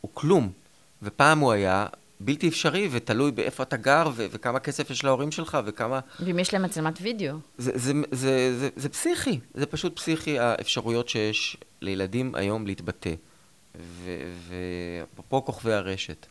הוא 0.00 0.10
כלום. 0.14 0.52
ופעם 1.02 1.38
הוא 1.38 1.52
היה 1.52 1.86
בלתי 2.20 2.48
אפשרי 2.48 2.88
ותלוי 2.92 3.30
באיפה 3.30 3.62
אתה 3.62 3.76
גר 3.76 4.10
ו- 4.14 4.26
וכמה 4.30 4.60
כסף 4.60 4.90
יש 4.90 5.04
להורים 5.04 5.32
שלך 5.32 5.58
וכמה... 5.64 6.00
ואם 6.20 6.38
יש 6.38 6.52
להם 6.52 6.62
מצלמת 6.62 6.98
וידאו. 7.02 7.36
זה, 7.58 7.72
זה, 7.74 7.78
זה, 7.78 7.92
זה, 8.10 8.58
זה, 8.58 8.68
זה 8.76 8.88
פסיכי, 8.88 9.40
זה 9.54 9.66
פשוט 9.66 9.96
פסיכי 9.96 10.38
האפשרויות 10.38 11.08
שיש 11.08 11.56
לילדים 11.80 12.34
היום 12.34 12.66
להתבטא. 12.66 13.14
ופה 15.16 15.42
כוכבי 15.46 15.72
הרשת. 15.72 16.26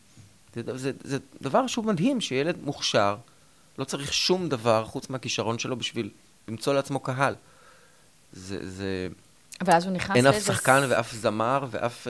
זה, 0.54 0.62
זה, 0.78 0.92
זה 1.04 1.18
דבר 1.42 1.66
שהוא 1.66 1.84
מדהים, 1.84 2.20
שילד 2.20 2.56
מוכשר, 2.62 3.16
לא 3.78 3.84
צריך 3.84 4.12
שום 4.12 4.48
דבר 4.48 4.84
חוץ 4.84 5.10
מהכישרון 5.10 5.58
שלו 5.58 5.76
בשביל 5.76 6.10
למצוא 6.48 6.74
לעצמו 6.74 7.00
קהל. 7.00 7.34
זה... 8.32 8.70
זה... 8.70 9.08
ואז 9.64 9.84
הוא 9.84 9.92
נכנס 9.92 10.16
לאיזה... 10.16 10.28
אין 10.28 10.36
אף 10.36 10.46
שחקן 10.46 10.82
ואף 10.88 11.12
זמר 11.12 11.66
ואף... 11.70 12.06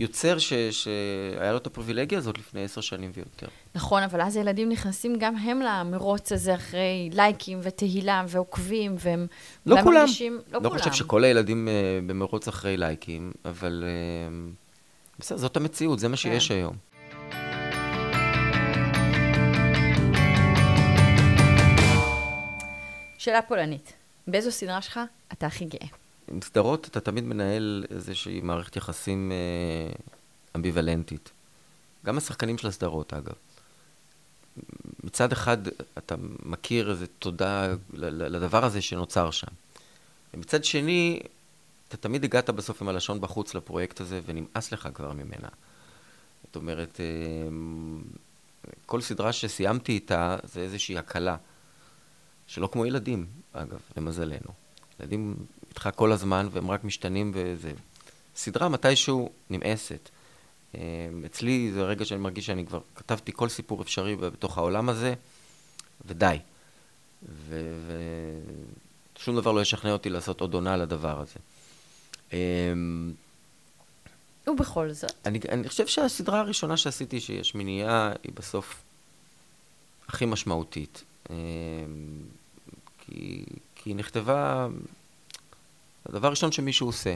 יוצר 0.00 0.38
ש, 0.38 0.52
שהיה 0.70 1.52
לו 1.52 1.58
את 1.58 1.66
הפריבילגיה 1.66 2.18
הזאת 2.18 2.38
לפני 2.38 2.64
עשר 2.64 2.80
שנים 2.80 3.10
ויותר. 3.14 3.46
נכון, 3.74 4.02
אבל 4.02 4.20
אז 4.20 4.36
הילדים 4.36 4.68
נכנסים 4.68 5.16
גם 5.18 5.36
הם 5.36 5.60
למרוץ 5.60 6.32
הזה 6.32 6.54
אחרי 6.54 7.10
לייקים 7.12 7.60
ותהילה 7.62 8.24
ועוקבים, 8.28 8.96
והם... 8.98 9.26
לא 9.66 9.82
כולם. 9.82 10.00
מרגישים, 10.00 10.40
לא, 10.52 10.62
לא 10.62 10.68
כולם. 10.68 10.78
חושב 10.78 10.92
שכל 10.92 11.24
הילדים 11.24 11.68
uh, 11.68 12.08
במרוץ 12.08 12.48
אחרי 12.48 12.76
לייקים, 12.76 13.32
אבל 13.44 13.84
uh, 13.84 14.32
בסדר, 15.18 15.38
זאת 15.38 15.56
המציאות, 15.56 15.98
זה 15.98 16.08
מה 16.08 16.16
כן. 16.16 16.22
שיש 16.22 16.50
היום. 16.50 16.76
שאלה 23.18 23.42
פולנית, 23.42 23.92
באיזו 24.26 24.50
סדרה 24.52 24.82
שלך 24.82 25.00
אתה 25.32 25.46
הכי 25.46 25.64
גאה? 25.64 25.99
עם 26.30 26.42
סדרות 26.42 26.86
אתה 26.86 27.00
תמיד 27.00 27.24
מנהל 27.24 27.84
איזושהי 27.90 28.40
מערכת 28.40 28.76
יחסים 28.76 29.32
אה, 29.32 29.92
אמביוולנטית. 30.56 31.30
גם 32.04 32.18
השחקנים 32.18 32.58
של 32.58 32.68
הסדרות, 32.68 33.14
אגב. 33.14 33.34
מצד 35.04 35.32
אחד, 35.32 35.58
אתה 35.98 36.14
מכיר 36.42 36.90
איזו 36.90 37.06
תודה 37.18 37.74
לדבר 37.92 38.64
הזה 38.64 38.82
שנוצר 38.82 39.30
שם. 39.30 39.46
ומצד 40.34 40.64
שני, 40.64 41.20
אתה 41.88 41.96
תמיד 41.96 42.24
הגעת 42.24 42.50
בסוף 42.50 42.82
עם 42.82 42.88
הלשון 42.88 43.20
בחוץ 43.20 43.54
לפרויקט 43.54 44.00
הזה, 44.00 44.20
ונמאס 44.26 44.72
לך 44.72 44.88
כבר 44.94 45.12
ממנה. 45.12 45.48
זאת 46.44 46.56
אומרת, 46.56 47.00
אה, 47.00 47.48
כל 48.86 49.00
סדרה 49.00 49.32
שסיימתי 49.32 49.92
איתה 49.92 50.36
זה 50.44 50.60
איזושהי 50.60 50.98
הקלה, 50.98 51.36
שלא 52.46 52.68
כמו 52.72 52.86
ילדים, 52.86 53.26
אגב, 53.52 53.80
למזלנו. 53.96 54.50
ילדים 55.00 55.36
איתך 55.70 55.88
כל 55.96 56.12
הזמן, 56.12 56.48
והם 56.52 56.70
רק 56.70 56.84
משתנים 56.84 57.32
וזה. 57.34 57.72
סדרה 58.36 58.68
מתישהו 58.68 59.30
נמאסת. 59.50 60.08
אה, 60.74 60.80
אצלי 61.26 61.70
זה 61.72 61.82
רגע 61.82 62.04
שאני 62.04 62.20
מרגיש 62.20 62.46
שאני 62.46 62.66
כבר 62.66 62.80
כתבתי 62.96 63.32
כל 63.34 63.48
סיפור 63.48 63.82
אפשרי 63.82 64.16
בתוך 64.16 64.58
העולם 64.58 64.88
הזה, 64.88 65.14
ודי. 66.06 66.38
ושום 69.16 69.36
דבר 69.36 69.52
לא 69.52 69.60
ישכנע 69.60 69.92
אותי 69.92 70.10
לעשות 70.10 70.40
עוד 70.40 70.54
עונה 70.54 70.76
לדבר 70.76 71.20
הזה. 71.20 71.36
אמ, 72.32 73.12
ובכל 74.46 74.92
זאת? 74.92 75.12
אני, 75.26 75.38
אני 75.48 75.68
חושב 75.68 75.86
שהסדרה 75.86 76.40
הראשונה 76.40 76.76
שעשיתי, 76.76 77.20
שיש 77.20 77.54
מניעה, 77.54 78.12
היא 78.22 78.32
בסוף 78.34 78.82
הכי 80.08 80.26
משמעותית. 80.26 81.04
אמ, 81.30 81.34
כי, 82.98 83.44
כי 83.74 83.90
היא 83.90 83.96
נכתבה, 83.96 84.68
הדבר 86.10 86.26
הראשון 86.26 86.52
שמישהו 86.52 86.86
עושה. 86.86 87.14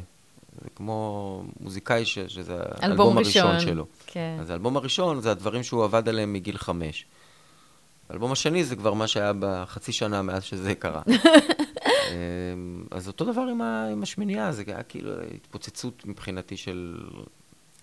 זה 0.63 0.69
כמו 0.75 1.43
מוזיקאי 1.61 2.05
ש, 2.05 2.19
שזה 2.19 2.57
האלבום 2.81 3.17
הראשון 3.17 3.61
שלו. 3.61 3.87
כן. 4.07 4.37
אז 4.41 4.51
האלבום 4.51 4.77
הראשון 4.77 5.21
זה 5.21 5.31
הדברים 5.31 5.63
שהוא 5.63 5.85
עבד 5.85 6.09
עליהם 6.09 6.33
מגיל 6.33 6.59
חמש. 6.59 7.07
האלבום 8.09 8.33
השני 8.33 8.65
זה 8.65 8.77
כבר 8.77 8.95
מה 8.95 9.07
שהיה 9.07 9.33
בחצי 9.39 9.93
שנה 9.93 10.23
מאז 10.23 10.43
שזה 10.43 10.75
קרה. 10.75 11.03
אמ, 12.11 12.85
אז 12.91 13.09
אותו 13.09 13.25
דבר 13.25 13.41
עם, 13.41 13.63
ה, 13.63 13.89
עם 13.93 14.03
השמינייה, 14.03 14.53
זה 14.53 14.63
היה 14.67 14.83
כאילו 14.83 15.11
התפוצצות 15.35 16.07
מבחינתי 16.07 16.57
של... 16.57 17.01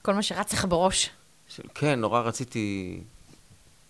כל 0.01 0.13
מה 0.13 0.21
שרץ 0.21 0.53
לך 0.53 0.65
בראש. 0.69 1.09
של, 1.47 1.63
כן, 1.75 1.99
נורא 1.99 2.21
רציתי 2.21 2.99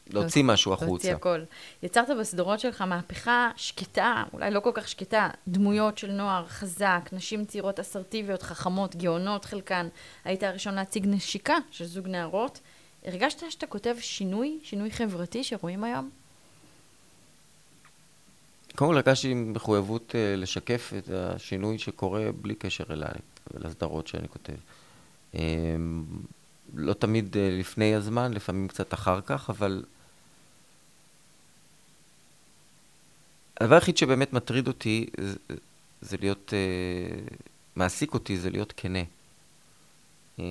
להוציא 0.10 0.44
משהו 0.44 0.74
החוצה. 0.74 0.86
להוציא 0.86 1.16
הכל. 1.16 1.44
יצרת 1.84 2.18
בסדרות 2.20 2.60
שלך 2.60 2.82
מהפכה 2.82 3.52
שקטה, 3.56 4.24
אולי 4.34 4.52
לא 4.52 4.60
כל 4.60 4.72
כך 4.74 4.88
שקטה, 4.88 5.30
דמויות 5.48 5.98
של 5.98 6.12
נוער 6.12 6.46
חזק, 6.48 7.10
נשים 7.12 7.46
צעירות 7.46 7.80
אסרטיביות, 7.80 8.42
חכמות, 8.42 8.96
גאונות 8.96 9.46
חלקן. 9.46 9.88
היית 10.26 10.44
הראשון 10.44 10.74
להציג 10.74 11.06
נשיקה 11.08 11.56
של 11.72 11.86
זוג 11.86 12.08
נערות. 12.08 12.60
הרגשת 13.06 13.52
שאתה 13.52 13.68
כותב 13.68 13.96
שינוי, 14.00 14.60
שינוי 14.64 14.92
חברתי 14.92 15.44
שרואים 15.44 15.84
היום? 15.84 16.10
קודם 18.76 18.92
כל 18.92 18.96
הרגשתי 18.96 19.34
מחויבות 19.34 20.12
uh, 20.12 20.40
לשקף 20.40 20.94
את 20.98 21.10
השינוי 21.10 21.78
שקורה 21.78 22.32
בלי 22.42 22.56
קשר 22.56 22.84
אליי 22.90 23.14
ולסדרות 23.54 24.08
שאני 24.08 24.28
כותב. 24.28 24.54
Um, 25.34 25.38
לא 26.74 26.94
תמיד 26.94 27.34
uh, 27.34 27.38
לפני 27.60 27.96
הזמן, 27.96 28.34
לפעמים 28.34 28.68
קצת 28.68 28.94
אחר 28.94 29.22
כך, 29.22 29.50
אבל 29.50 29.84
הדבר 33.60 33.76
היחיד 33.76 33.98
שבאמת 33.98 34.34
מטריד 34.34 34.68
אותי 34.68 35.06
זה, 35.20 35.36
זה 36.02 36.18
להיות, 36.20 36.54
uh, 36.54 37.34
מעסיק 37.76 38.14
אותי, 38.14 38.38
זה 38.38 38.50
להיות 38.50 38.74
כנה. 38.78 39.04
Um, 40.38 40.42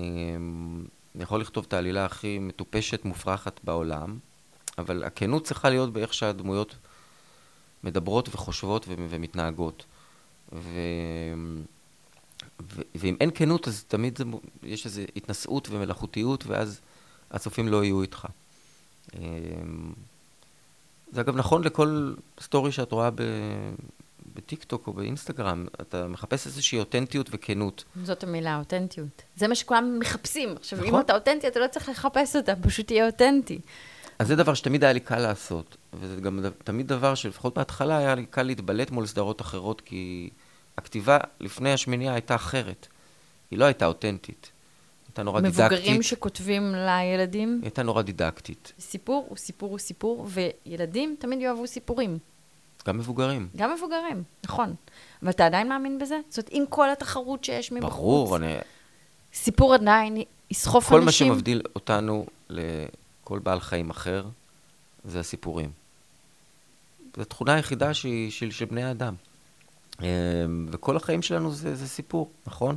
אני 1.14 1.22
יכול 1.22 1.40
לכתוב 1.40 1.64
את 1.68 1.72
העלילה 1.72 2.04
הכי 2.04 2.38
מטופשת, 2.38 3.04
מופרכת 3.04 3.60
בעולם, 3.64 4.18
אבל 4.78 5.04
הכנות 5.04 5.44
צריכה 5.44 5.70
להיות 5.70 5.92
באיך 5.92 6.14
שהדמויות 6.14 6.74
מדברות 7.84 8.28
וחושבות 8.28 8.86
ומתנהגות. 8.88 9.84
ו... 10.52 10.78
ו... 12.74 12.80
ואם 12.94 13.16
אין 13.20 13.30
כנות, 13.34 13.68
אז 13.68 13.84
תמיד 13.88 14.18
זה... 14.18 14.24
יש 14.62 14.86
איזו 14.86 15.02
התנשאות 15.16 15.68
ומלאכותיות, 15.70 16.46
ואז 16.46 16.80
הצופים 17.30 17.68
לא 17.68 17.84
יהיו 17.84 18.02
איתך. 18.02 18.26
אמ, 19.16 19.92
זה 21.12 21.20
אגב 21.20 21.36
נכון 21.36 21.64
לכל 21.64 22.14
סטורי 22.40 22.72
שאת 22.72 22.92
רואה 22.92 23.10
ב... 23.10 23.22
בטיקטוק 24.34 24.86
או 24.86 24.92
באינסטגרם, 24.92 25.66
אתה 25.80 26.08
מחפש 26.08 26.46
איזושהי 26.46 26.78
אותנטיות 26.78 27.28
וכנות. 27.32 27.84
זאת 28.04 28.22
המילה, 28.24 28.58
אותנטיות. 28.58 29.22
זה 29.36 29.48
מה 29.48 29.54
שכולם 29.54 29.98
מחפשים. 29.98 30.54
עכשיו, 30.56 30.78
נכון? 30.78 30.94
אם 30.94 31.00
אתה 31.00 31.14
אותנטי, 31.14 31.48
אתה 31.48 31.60
לא 31.60 31.66
צריך 31.66 31.88
לחפש 31.88 32.36
אותה, 32.36 32.56
פשוט 32.56 32.86
תהיה 32.86 33.06
אותנטי. 33.06 33.60
אז 34.18 34.26
זה 34.28 34.36
דבר 34.36 34.54
שתמיד 34.54 34.84
היה 34.84 34.92
לי 34.92 35.00
קל 35.00 35.18
לעשות, 35.18 35.76
וזה 35.94 36.20
גם 36.20 36.40
תמיד 36.64 36.88
דבר 36.88 37.14
שלפחות 37.14 37.54
בהתחלה 37.54 37.98
היה 37.98 38.14
לי 38.14 38.26
קל 38.26 38.42
להתבלט 38.42 38.90
מול 38.90 39.06
סדרות 39.06 39.40
אחרות, 39.40 39.80
כי 39.80 40.30
הכתיבה 40.80 41.18
לפני 41.40 41.72
השמינייה 41.72 42.12
הייתה 42.14 42.34
אחרת. 42.34 42.86
היא 43.50 43.58
לא 43.58 43.64
הייתה 43.64 43.86
אותנטית. 43.86 44.50
הייתה 45.08 45.22
נורא 45.22 45.40
מבוגרים 45.40 45.68
דידקטית. 45.68 45.78
מבוגרים 45.78 46.02
שכותבים 46.02 46.74
לילדים? 46.74 47.48
היא 47.48 47.62
הייתה 47.62 47.82
נורא 47.82 48.02
דידקטית. 48.02 48.72
סיפור 48.80 49.26
הוא 49.28 49.36
סיפור 49.36 49.70
הוא 49.70 49.78
סיפור, 49.78 50.26
וילדים 50.28 51.16
תמיד 51.18 51.40
יאהבו 51.40 51.66
סיפורים. 51.66 52.18
גם 52.86 52.98
מבוגרים. 52.98 53.48
גם 53.56 53.74
מבוגרים, 53.74 54.22
נכון. 54.44 54.74
אבל 55.22 55.30
אתה 55.30 55.46
עדיין 55.46 55.68
מאמין 55.68 55.98
בזה? 55.98 56.20
זאת 56.28 56.38
אומרת, 56.38 56.48
עם 56.52 56.64
כל 56.68 56.90
התחרות 56.90 57.44
שיש 57.44 57.72
מבחוץ. 57.72 57.92
ברור, 57.92 58.36
אני... 58.36 58.56
סיפור 59.34 59.74
עדיין 59.74 60.22
יסחוף 60.50 60.88
כל 60.88 61.02
אנשים. 61.02 61.28
כל 61.28 61.32
מה 61.32 61.36
שמבדיל 61.36 61.62
אותנו 61.74 62.26
כל 63.24 63.38
בעל 63.38 63.60
חיים 63.60 63.90
אחר, 63.90 64.24
זה 65.04 65.20
הסיפורים. 65.20 65.70
זו 67.16 67.22
התכונה 67.22 67.54
היחידה 67.54 67.94
שהיא 67.94 68.30
של, 68.30 68.50
של 68.50 68.64
בני 68.64 68.82
האדם. 68.82 69.14
אמ, 70.02 70.66
וכל 70.70 70.96
החיים 70.96 71.22
שלנו 71.22 71.52
זה, 71.52 71.74
זה 71.74 71.88
סיפור, 71.88 72.30
נכון? 72.46 72.76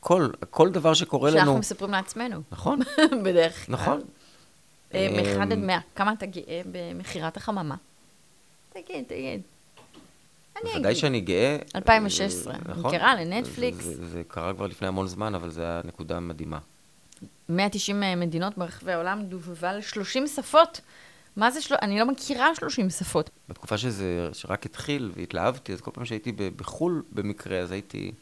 כל, 0.00 0.28
כל 0.50 0.70
דבר 0.70 0.94
שקורה 0.94 1.30
שאנחנו 1.30 1.52
לנו... 1.52 1.62
שאנחנו 1.62 1.74
מספרים 1.74 1.90
לעצמנו. 1.90 2.40
נכון. 2.52 2.78
בדרך 3.24 3.66
כלל. 3.66 3.74
נכון. 3.74 4.00
מאחד 4.94 5.52
עד 5.52 5.58
מאה, 5.58 5.78
כמה 5.94 6.12
אתה 6.12 6.26
גאה 6.26 6.60
במכירת 6.72 7.36
החממה? 7.36 7.74
תגיד, 8.72 9.04
תגיד. 9.06 9.40
בוודאי 10.62 10.94
שאני 10.94 11.20
גאה. 11.20 11.56
2016, 11.74 12.54
נכון? 12.68 12.86
מכירה 12.86 13.14
לנטפליקס. 13.14 13.84
זה, 13.84 13.96
זה, 13.96 14.06
זה 14.06 14.22
קרה 14.28 14.54
כבר 14.54 14.66
לפני 14.66 14.88
המון 14.88 15.06
זמן, 15.06 15.34
אבל 15.34 15.50
זו 15.50 15.60
הייתה 15.60 15.88
נקודה 15.88 16.20
מדהימה. 16.20 16.58
190 17.48 18.02
אה, 18.02 18.16
מדינות 18.16 18.58
ברחבי 18.58 18.92
העולם, 18.92 19.22
דובבה 19.22 19.72
ל-30 19.72 20.26
שפות. 20.26 20.80
מה 21.36 21.50
זה, 21.50 21.60
של... 21.60 21.74
אני 21.82 21.98
לא 21.98 22.06
מכירה 22.06 22.54
30 22.54 22.90
שפות. 22.90 23.30
בתקופה 23.48 23.78
שזה, 23.78 24.28
שרק 24.32 24.66
התחיל 24.66 25.12
והתלהבתי, 25.16 25.72
אז 25.72 25.80
כל 25.80 25.90
פעם 25.94 26.04
שהייתי 26.04 26.32
בחו"ל 26.32 27.02
במקרה, 27.12 27.58
אז 27.58 27.70
הייתי 27.70 28.12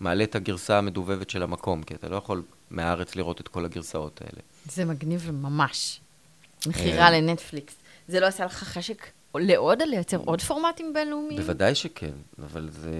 מעלה 0.00 0.24
את 0.24 0.34
הגרסה 0.34 0.78
המדובבת 0.78 1.30
של 1.30 1.42
המקום, 1.42 1.82
כי 1.82 1.94
אתה 1.94 2.08
לא 2.08 2.16
יכול 2.16 2.42
מהארץ 2.70 3.16
לראות 3.16 3.40
את 3.40 3.48
כל 3.48 3.64
הגרסאות 3.64 4.20
האלה. 4.20 4.40
זה 4.66 4.84
מגניב 4.84 5.30
ממש. 5.30 6.00
מכירה 6.66 7.04
אה. 7.04 7.10
לנטפליקס. 7.10 7.74
זה 8.08 8.20
לא 8.20 8.26
עשה 8.26 8.44
לך 8.44 8.52
חשק 8.64 9.06
לעוד, 9.34 9.82
לייצר 9.82 10.16
עוד 10.16 10.40
פורמטים 10.40 10.94
בינלאומיים? 10.94 11.40
בוודאי 11.40 11.74
שכן, 11.74 12.12
אבל 12.38 12.68
זה... 12.70 12.90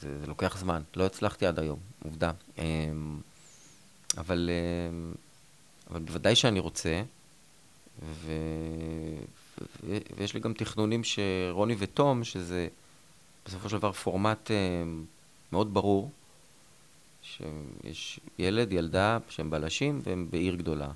זה, 0.00 0.18
זה 0.20 0.26
לוקח 0.26 0.58
זמן. 0.58 0.82
לא 0.96 1.06
הצלחתי 1.06 1.46
עד 1.46 1.58
היום, 1.58 1.78
עובדה. 2.04 2.30
אמ, 2.58 3.20
אבל, 4.18 4.50
אמ, 4.90 5.12
אבל 5.90 6.00
בוודאי 6.00 6.36
שאני 6.36 6.60
רוצה, 6.60 7.02
ו, 8.02 8.32
ו, 9.84 9.96
ויש 10.16 10.34
לי 10.34 10.40
גם 10.40 10.52
תכנונים 10.52 11.04
שרוני 11.04 11.74
ותום, 11.78 12.24
שזה 12.24 12.68
בסופו 13.46 13.68
של 13.68 13.78
דבר 13.78 13.92
פורמט 13.92 14.50
אמ, 14.50 15.04
מאוד 15.52 15.74
ברור, 15.74 16.10
שיש 17.22 18.20
ילד, 18.38 18.72
ילדה 18.72 19.18
שהם 19.28 19.50
בלשים 19.50 20.00
והם 20.04 20.26
בעיר 20.30 20.54
גדולה. 20.54 20.88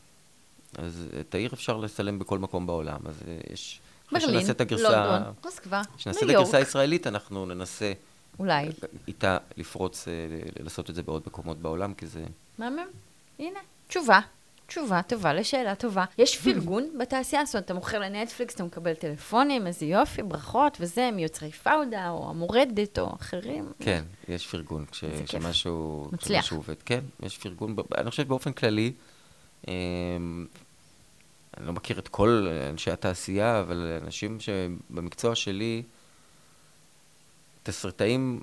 אז 0.79 1.09
את 1.21 1.35
העיר 1.35 1.51
אפשר 1.55 1.77
לצלם 1.77 2.19
בכל 2.19 2.39
מקום 2.39 2.67
בעולם, 2.67 2.99
אז 3.07 3.23
אה, 3.29 3.39
יש... 3.53 3.81
ברלין, 4.13 4.47
לונדון, 4.71 5.23
מוסקבה, 5.45 5.77
ניו 5.77 5.85
יורק. 5.85 5.97
כשנעשה 5.99 6.21
את 6.25 6.31
הגרסה 6.31 6.57
הישראלית, 6.57 7.07
אנחנו 7.07 7.47
ננסה 7.47 7.93
אולי. 8.39 8.69
איתה 9.09 9.39
לפרוץ, 9.57 10.09
אה, 10.09 10.13
לעשות 10.61 10.91
את 10.91 10.95
זה 10.95 11.03
בעוד 11.03 11.23
מקומות 11.27 11.59
בעולם, 11.59 11.95
כי 11.95 12.07
זה... 12.07 12.25
מהמם. 12.59 12.87
הנה, 13.39 13.59
תשובה. 13.89 14.21
תשובה 14.66 15.02
טובה 15.02 15.33
לשאלה 15.33 15.74
טובה. 15.74 16.05
יש 16.18 16.38
פרגון 16.38 16.88
בתעשייה? 17.00 17.44
זאת 17.44 17.55
אומרת, 17.55 17.64
אתה 17.64 17.74
מוכר 17.74 17.98
לנטפליקס, 17.98 18.55
אתה 18.55 18.64
מקבל 18.64 18.94
טלפונים, 18.94 19.66
איזה 19.66 19.87
יופי, 19.87 20.22
ברכות 20.22 20.76
וזה, 20.81 21.11
מיוצרי 21.12 21.52
פאודה, 21.52 22.11
או 22.11 22.31
המורדת, 22.31 22.98
או 22.98 23.14
אחרים. 23.14 23.72
כן, 23.81 24.05
יש 24.29 24.46
פרגון 24.46 24.85
כשמשהו... 24.90 26.09
מצליח. 26.12 26.40
כשמשהו 26.40 26.57
עובד. 26.57 26.83
כן, 26.85 27.00
יש 27.22 27.38
פרגון. 27.38 27.76
אני 27.98 28.11
חושב 28.11 28.29
באופן 28.29 28.52
כללי, 28.52 28.92
אמ, 29.68 30.46
אני 31.57 31.66
לא 31.66 31.72
מכיר 31.72 31.98
את 31.98 32.09
כל 32.09 32.48
אנשי 32.70 32.90
התעשייה, 32.90 33.61
אבל 33.61 33.98
אנשים 34.02 34.38
שבמקצוע 34.40 35.35
שלי, 35.35 35.83
תסריטאים, 37.62 38.40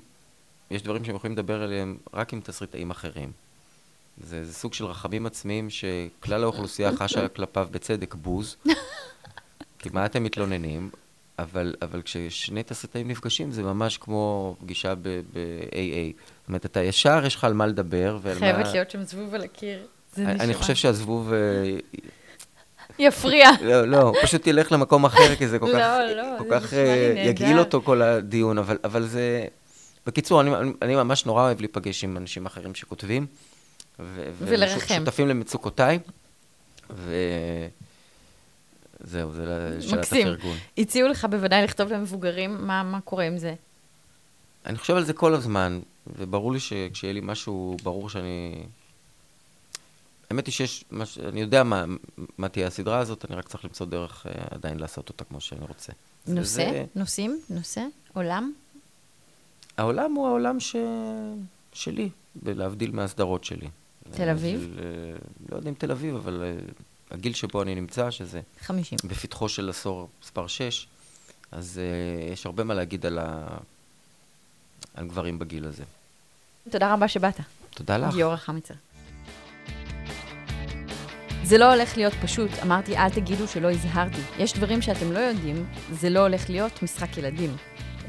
יש 0.70 0.82
דברים 0.82 1.04
שהם 1.04 1.16
יכולים 1.16 1.36
לדבר 1.36 1.62
עליהם 1.62 1.96
רק 2.14 2.32
עם 2.32 2.40
תסריטאים 2.40 2.90
אחרים. 2.90 3.32
זה, 4.18 4.44
זה 4.44 4.52
סוג 4.52 4.74
של 4.74 4.84
רחמים 4.84 5.26
עצמיים 5.26 5.68
שכלל 5.70 6.42
האוכלוסייה 6.42 6.90
חשה 6.96 7.28
כלפיו 7.28 7.68
בצדק 7.70 8.14
בוז. 8.14 8.56
כי 9.78 9.88
מה 9.92 10.06
אתם 10.06 10.24
מתלוננים? 10.24 10.90
אבל, 11.38 11.74
אבל 11.82 12.02
כששני 12.02 12.62
תסריטאים 12.62 13.08
נפגשים 13.08 13.52
זה 13.52 13.62
ממש 13.62 13.98
כמו 13.98 14.56
פגישה 14.60 14.94
ב-AA. 14.94 16.20
זאת 16.40 16.48
אומרת, 16.48 16.66
אתה 16.66 16.82
ישר, 16.82 17.26
יש 17.26 17.34
לך 17.34 17.44
על 17.44 17.52
מה 17.52 17.66
לדבר 17.66 18.18
ועל 18.22 18.34
מה... 18.34 18.40
חייבת 18.40 18.66
להיות 18.72 18.90
שם 18.90 19.02
זבוב 19.02 19.34
על 19.34 19.42
הקיר. 19.42 19.78
זה 20.14 20.22
נשמע. 20.22 20.44
אני 20.44 20.54
חושב 20.54 20.74
שהזבוב... 20.74 21.32
אה, 21.32 21.78
יפריע. 22.98 23.50
לא, 23.62 23.88
לא, 23.88 24.12
פשוט 24.22 24.46
ילך 24.46 24.72
למקום 24.72 25.04
אחר, 25.04 25.36
כי 25.36 25.48
זה 25.48 25.58
כל 25.58 25.66
לא, 25.72 25.78
כך, 25.78 25.98
לא, 26.16 26.22
כל 26.38 26.44
כך 26.50 26.74
אה, 26.74 27.14
יגעיל 27.16 27.58
אותו 27.58 27.82
כל 27.82 28.02
הדיון, 28.02 28.58
אבל, 28.58 28.78
אבל 28.84 29.02
זה... 29.02 29.46
בקיצור, 30.06 30.40
אני, 30.40 30.50
אני 30.82 30.94
ממש 30.94 31.26
נורא 31.26 31.42
אוהב 31.42 31.60
להיפגש 31.60 32.04
עם 32.04 32.16
אנשים 32.16 32.46
אחרים 32.46 32.74
שכותבים. 32.74 33.26
ו- 33.98 34.30
ולרחם. 34.38 34.94
ושותפים 34.94 35.28
למצוקותיי. 35.28 35.98
וזהו, 36.90 37.10
זה 39.32 39.44
שאלת 39.80 39.98
מקסים. 39.98 40.28
הפרגון. 40.28 40.56
הציעו 40.78 41.08
לך 41.08 41.24
בוודאי 41.30 41.64
לכתוב 41.64 41.92
למבוגרים, 41.92 42.66
מה, 42.66 42.82
מה 42.82 43.00
קורה 43.00 43.24
עם 43.24 43.38
זה? 43.38 43.54
אני 44.66 44.78
חושב 44.78 44.96
על 44.96 45.04
זה 45.04 45.12
כל 45.12 45.34
הזמן, 45.34 45.80
וברור 46.06 46.52
לי 46.52 46.60
שכשיהיה 46.60 47.12
לי 47.12 47.20
משהו 47.22 47.76
ברור 47.82 48.08
שאני... 48.10 48.66
האמת 50.30 50.46
היא 50.46 50.52
שיש, 50.52 50.84
מש... 50.92 51.18
אני 51.18 51.40
יודע 51.40 51.62
מה, 51.62 51.84
מה 52.38 52.48
תהיה 52.48 52.66
הסדרה 52.66 52.98
הזאת, 52.98 53.24
אני 53.30 53.36
רק 53.36 53.48
צריך 53.48 53.64
למצוא 53.64 53.86
דרך 53.86 54.26
אה, 54.26 54.32
עדיין 54.50 54.78
לעשות 54.78 55.08
אותה 55.08 55.24
כמו 55.24 55.40
שאני 55.40 55.64
רוצה. 55.64 55.92
נושא? 56.26 56.60
וזה- 56.60 56.84
נושאים? 56.94 57.40
נושא? 57.50 57.82
עולם? 58.14 58.52
העולם 59.76 60.14
הוא 60.14 60.26
העולם 60.26 60.60
ש... 60.60 60.76
שלי, 61.72 62.08
להבדיל 62.46 62.90
מהסדרות 62.90 63.44
שלי. 63.44 63.68
תל 64.10 64.28
אביב? 64.28 64.60
של, 64.60 64.78
אה, 64.78 65.16
לא 65.50 65.56
יודע 65.56 65.68
אם 65.68 65.74
תל 65.74 65.90
אביב, 65.90 66.14
אבל 66.14 66.42
אה, 66.44 66.56
הגיל 67.10 67.34
שבו 67.34 67.62
אני 67.62 67.74
נמצא, 67.74 68.10
שזה 68.10 68.40
50. 68.60 68.98
בפתחו 69.04 69.48
של 69.48 69.70
עשור 69.70 70.08
מספר 70.22 70.46
6, 70.46 70.86
אז 71.52 71.80
uh, 71.80 72.32
יש 72.32 72.46
הרבה 72.46 72.64
מה 72.64 72.74
להגיד 72.74 73.06
על, 73.06 73.18
ה... 73.18 73.46
על 74.94 75.08
גברים 75.08 75.38
בגיל 75.38 75.64
הזה. 75.64 75.84
תודה 76.70 76.94
רבה 76.94 77.08
שבאת. 77.08 77.40
תודה 77.70 77.98
לך. 77.98 78.14
גיורא 78.14 78.36
חמיצר. 78.36 78.74
זה 81.44 81.58
לא 81.58 81.72
הולך 81.74 81.96
להיות 81.96 82.12
פשוט, 82.22 82.50
אמרתי 82.62 82.96
אל 82.96 83.10
תגידו 83.10 83.48
שלא 83.48 83.70
הזהרתי. 83.70 84.20
יש 84.38 84.54
דברים 84.54 84.82
שאתם 84.82 85.12
לא 85.12 85.18
יודעים, 85.18 85.66
זה 85.92 86.10
לא 86.10 86.20
הולך 86.20 86.50
להיות 86.50 86.82
משחק 86.82 87.16
ילדים. 87.16 87.56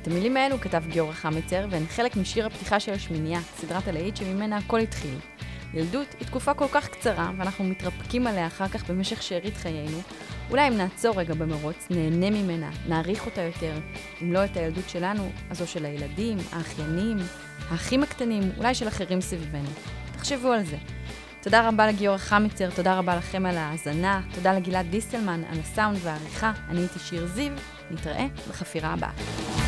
את 0.02 0.08
המילים 0.08 0.38
האלו 0.38 0.62
כתב 0.62 0.84
גיורא 0.90 1.14
חמיצר, 1.14 1.66
והן 1.70 1.86
חלק 1.88 2.16
משיר 2.16 2.46
הפתיחה 2.46 2.80
של 2.80 2.94
השמינייה, 2.94 3.40
סדרת 3.58 3.88
הלהיט 3.88 4.16
שממנה 4.16 4.58
הכל 4.58 4.80
התחיל. 4.80 5.16
ילדות 5.76 6.08
היא 6.20 6.28
תקופה 6.28 6.54
כל 6.54 6.68
כך 6.72 6.88
קצרה, 6.88 7.32
ואנחנו 7.38 7.64
מתרפקים 7.64 8.28
עליה 8.28 8.48
אחר 8.48 8.68
כך 8.68 8.90
במשך 8.90 9.24
שארית 9.24 9.58
חיינו. 9.58 10.02
אולי 10.50 10.68
אם 10.68 10.78
נעצור 10.78 11.20
רגע 11.20 11.34
במרוץ, 11.34 11.88
נהנה 11.90 12.30
ממנה, 12.30 12.70
נעריך 12.88 13.26
אותה 13.26 13.42
יותר. 13.42 13.74
אם 14.22 14.34
לא 14.34 14.46
את 14.46 14.58
הילדות 14.58 14.90
שלנו, 14.90 15.32
אז 15.50 15.58
זו 15.58 15.68
של 15.68 15.86
הילדים, 15.86 16.38
האחיינים, 16.52 17.18
האחים 17.70 18.04
הקטנים, 18.04 18.44
אולי 18.58 18.76
של 18.76 18.88
אחרים 18.88 19.22
סביבנו. 19.22 19.70
תחשבו 20.12 20.52
על 20.52 20.64
זה. 20.64 20.78
תודה 21.42 21.70
רבה 21.70 21.88
לגיורא 21.88 22.18
חמיצר, 22.18 22.70
תודה 22.70 22.98
רבה 22.98 23.16
לכם 23.16 23.46
על 23.46 23.58
ההאזנה, 23.58 24.22
תודה 24.36 24.54
לגלעד 24.54 24.86
דיסטלמן 24.90 25.42
על 25.52 25.60
הסאונד 25.60 25.98
והעריכה, 26.04 26.52
אני 26.70 26.80
הייתי 26.80 27.00
שיר 27.00 27.28
זיו, 27.28 27.52
נתראה 27.92 28.26
בחפירה 28.50 28.94
הבאה. 28.94 29.64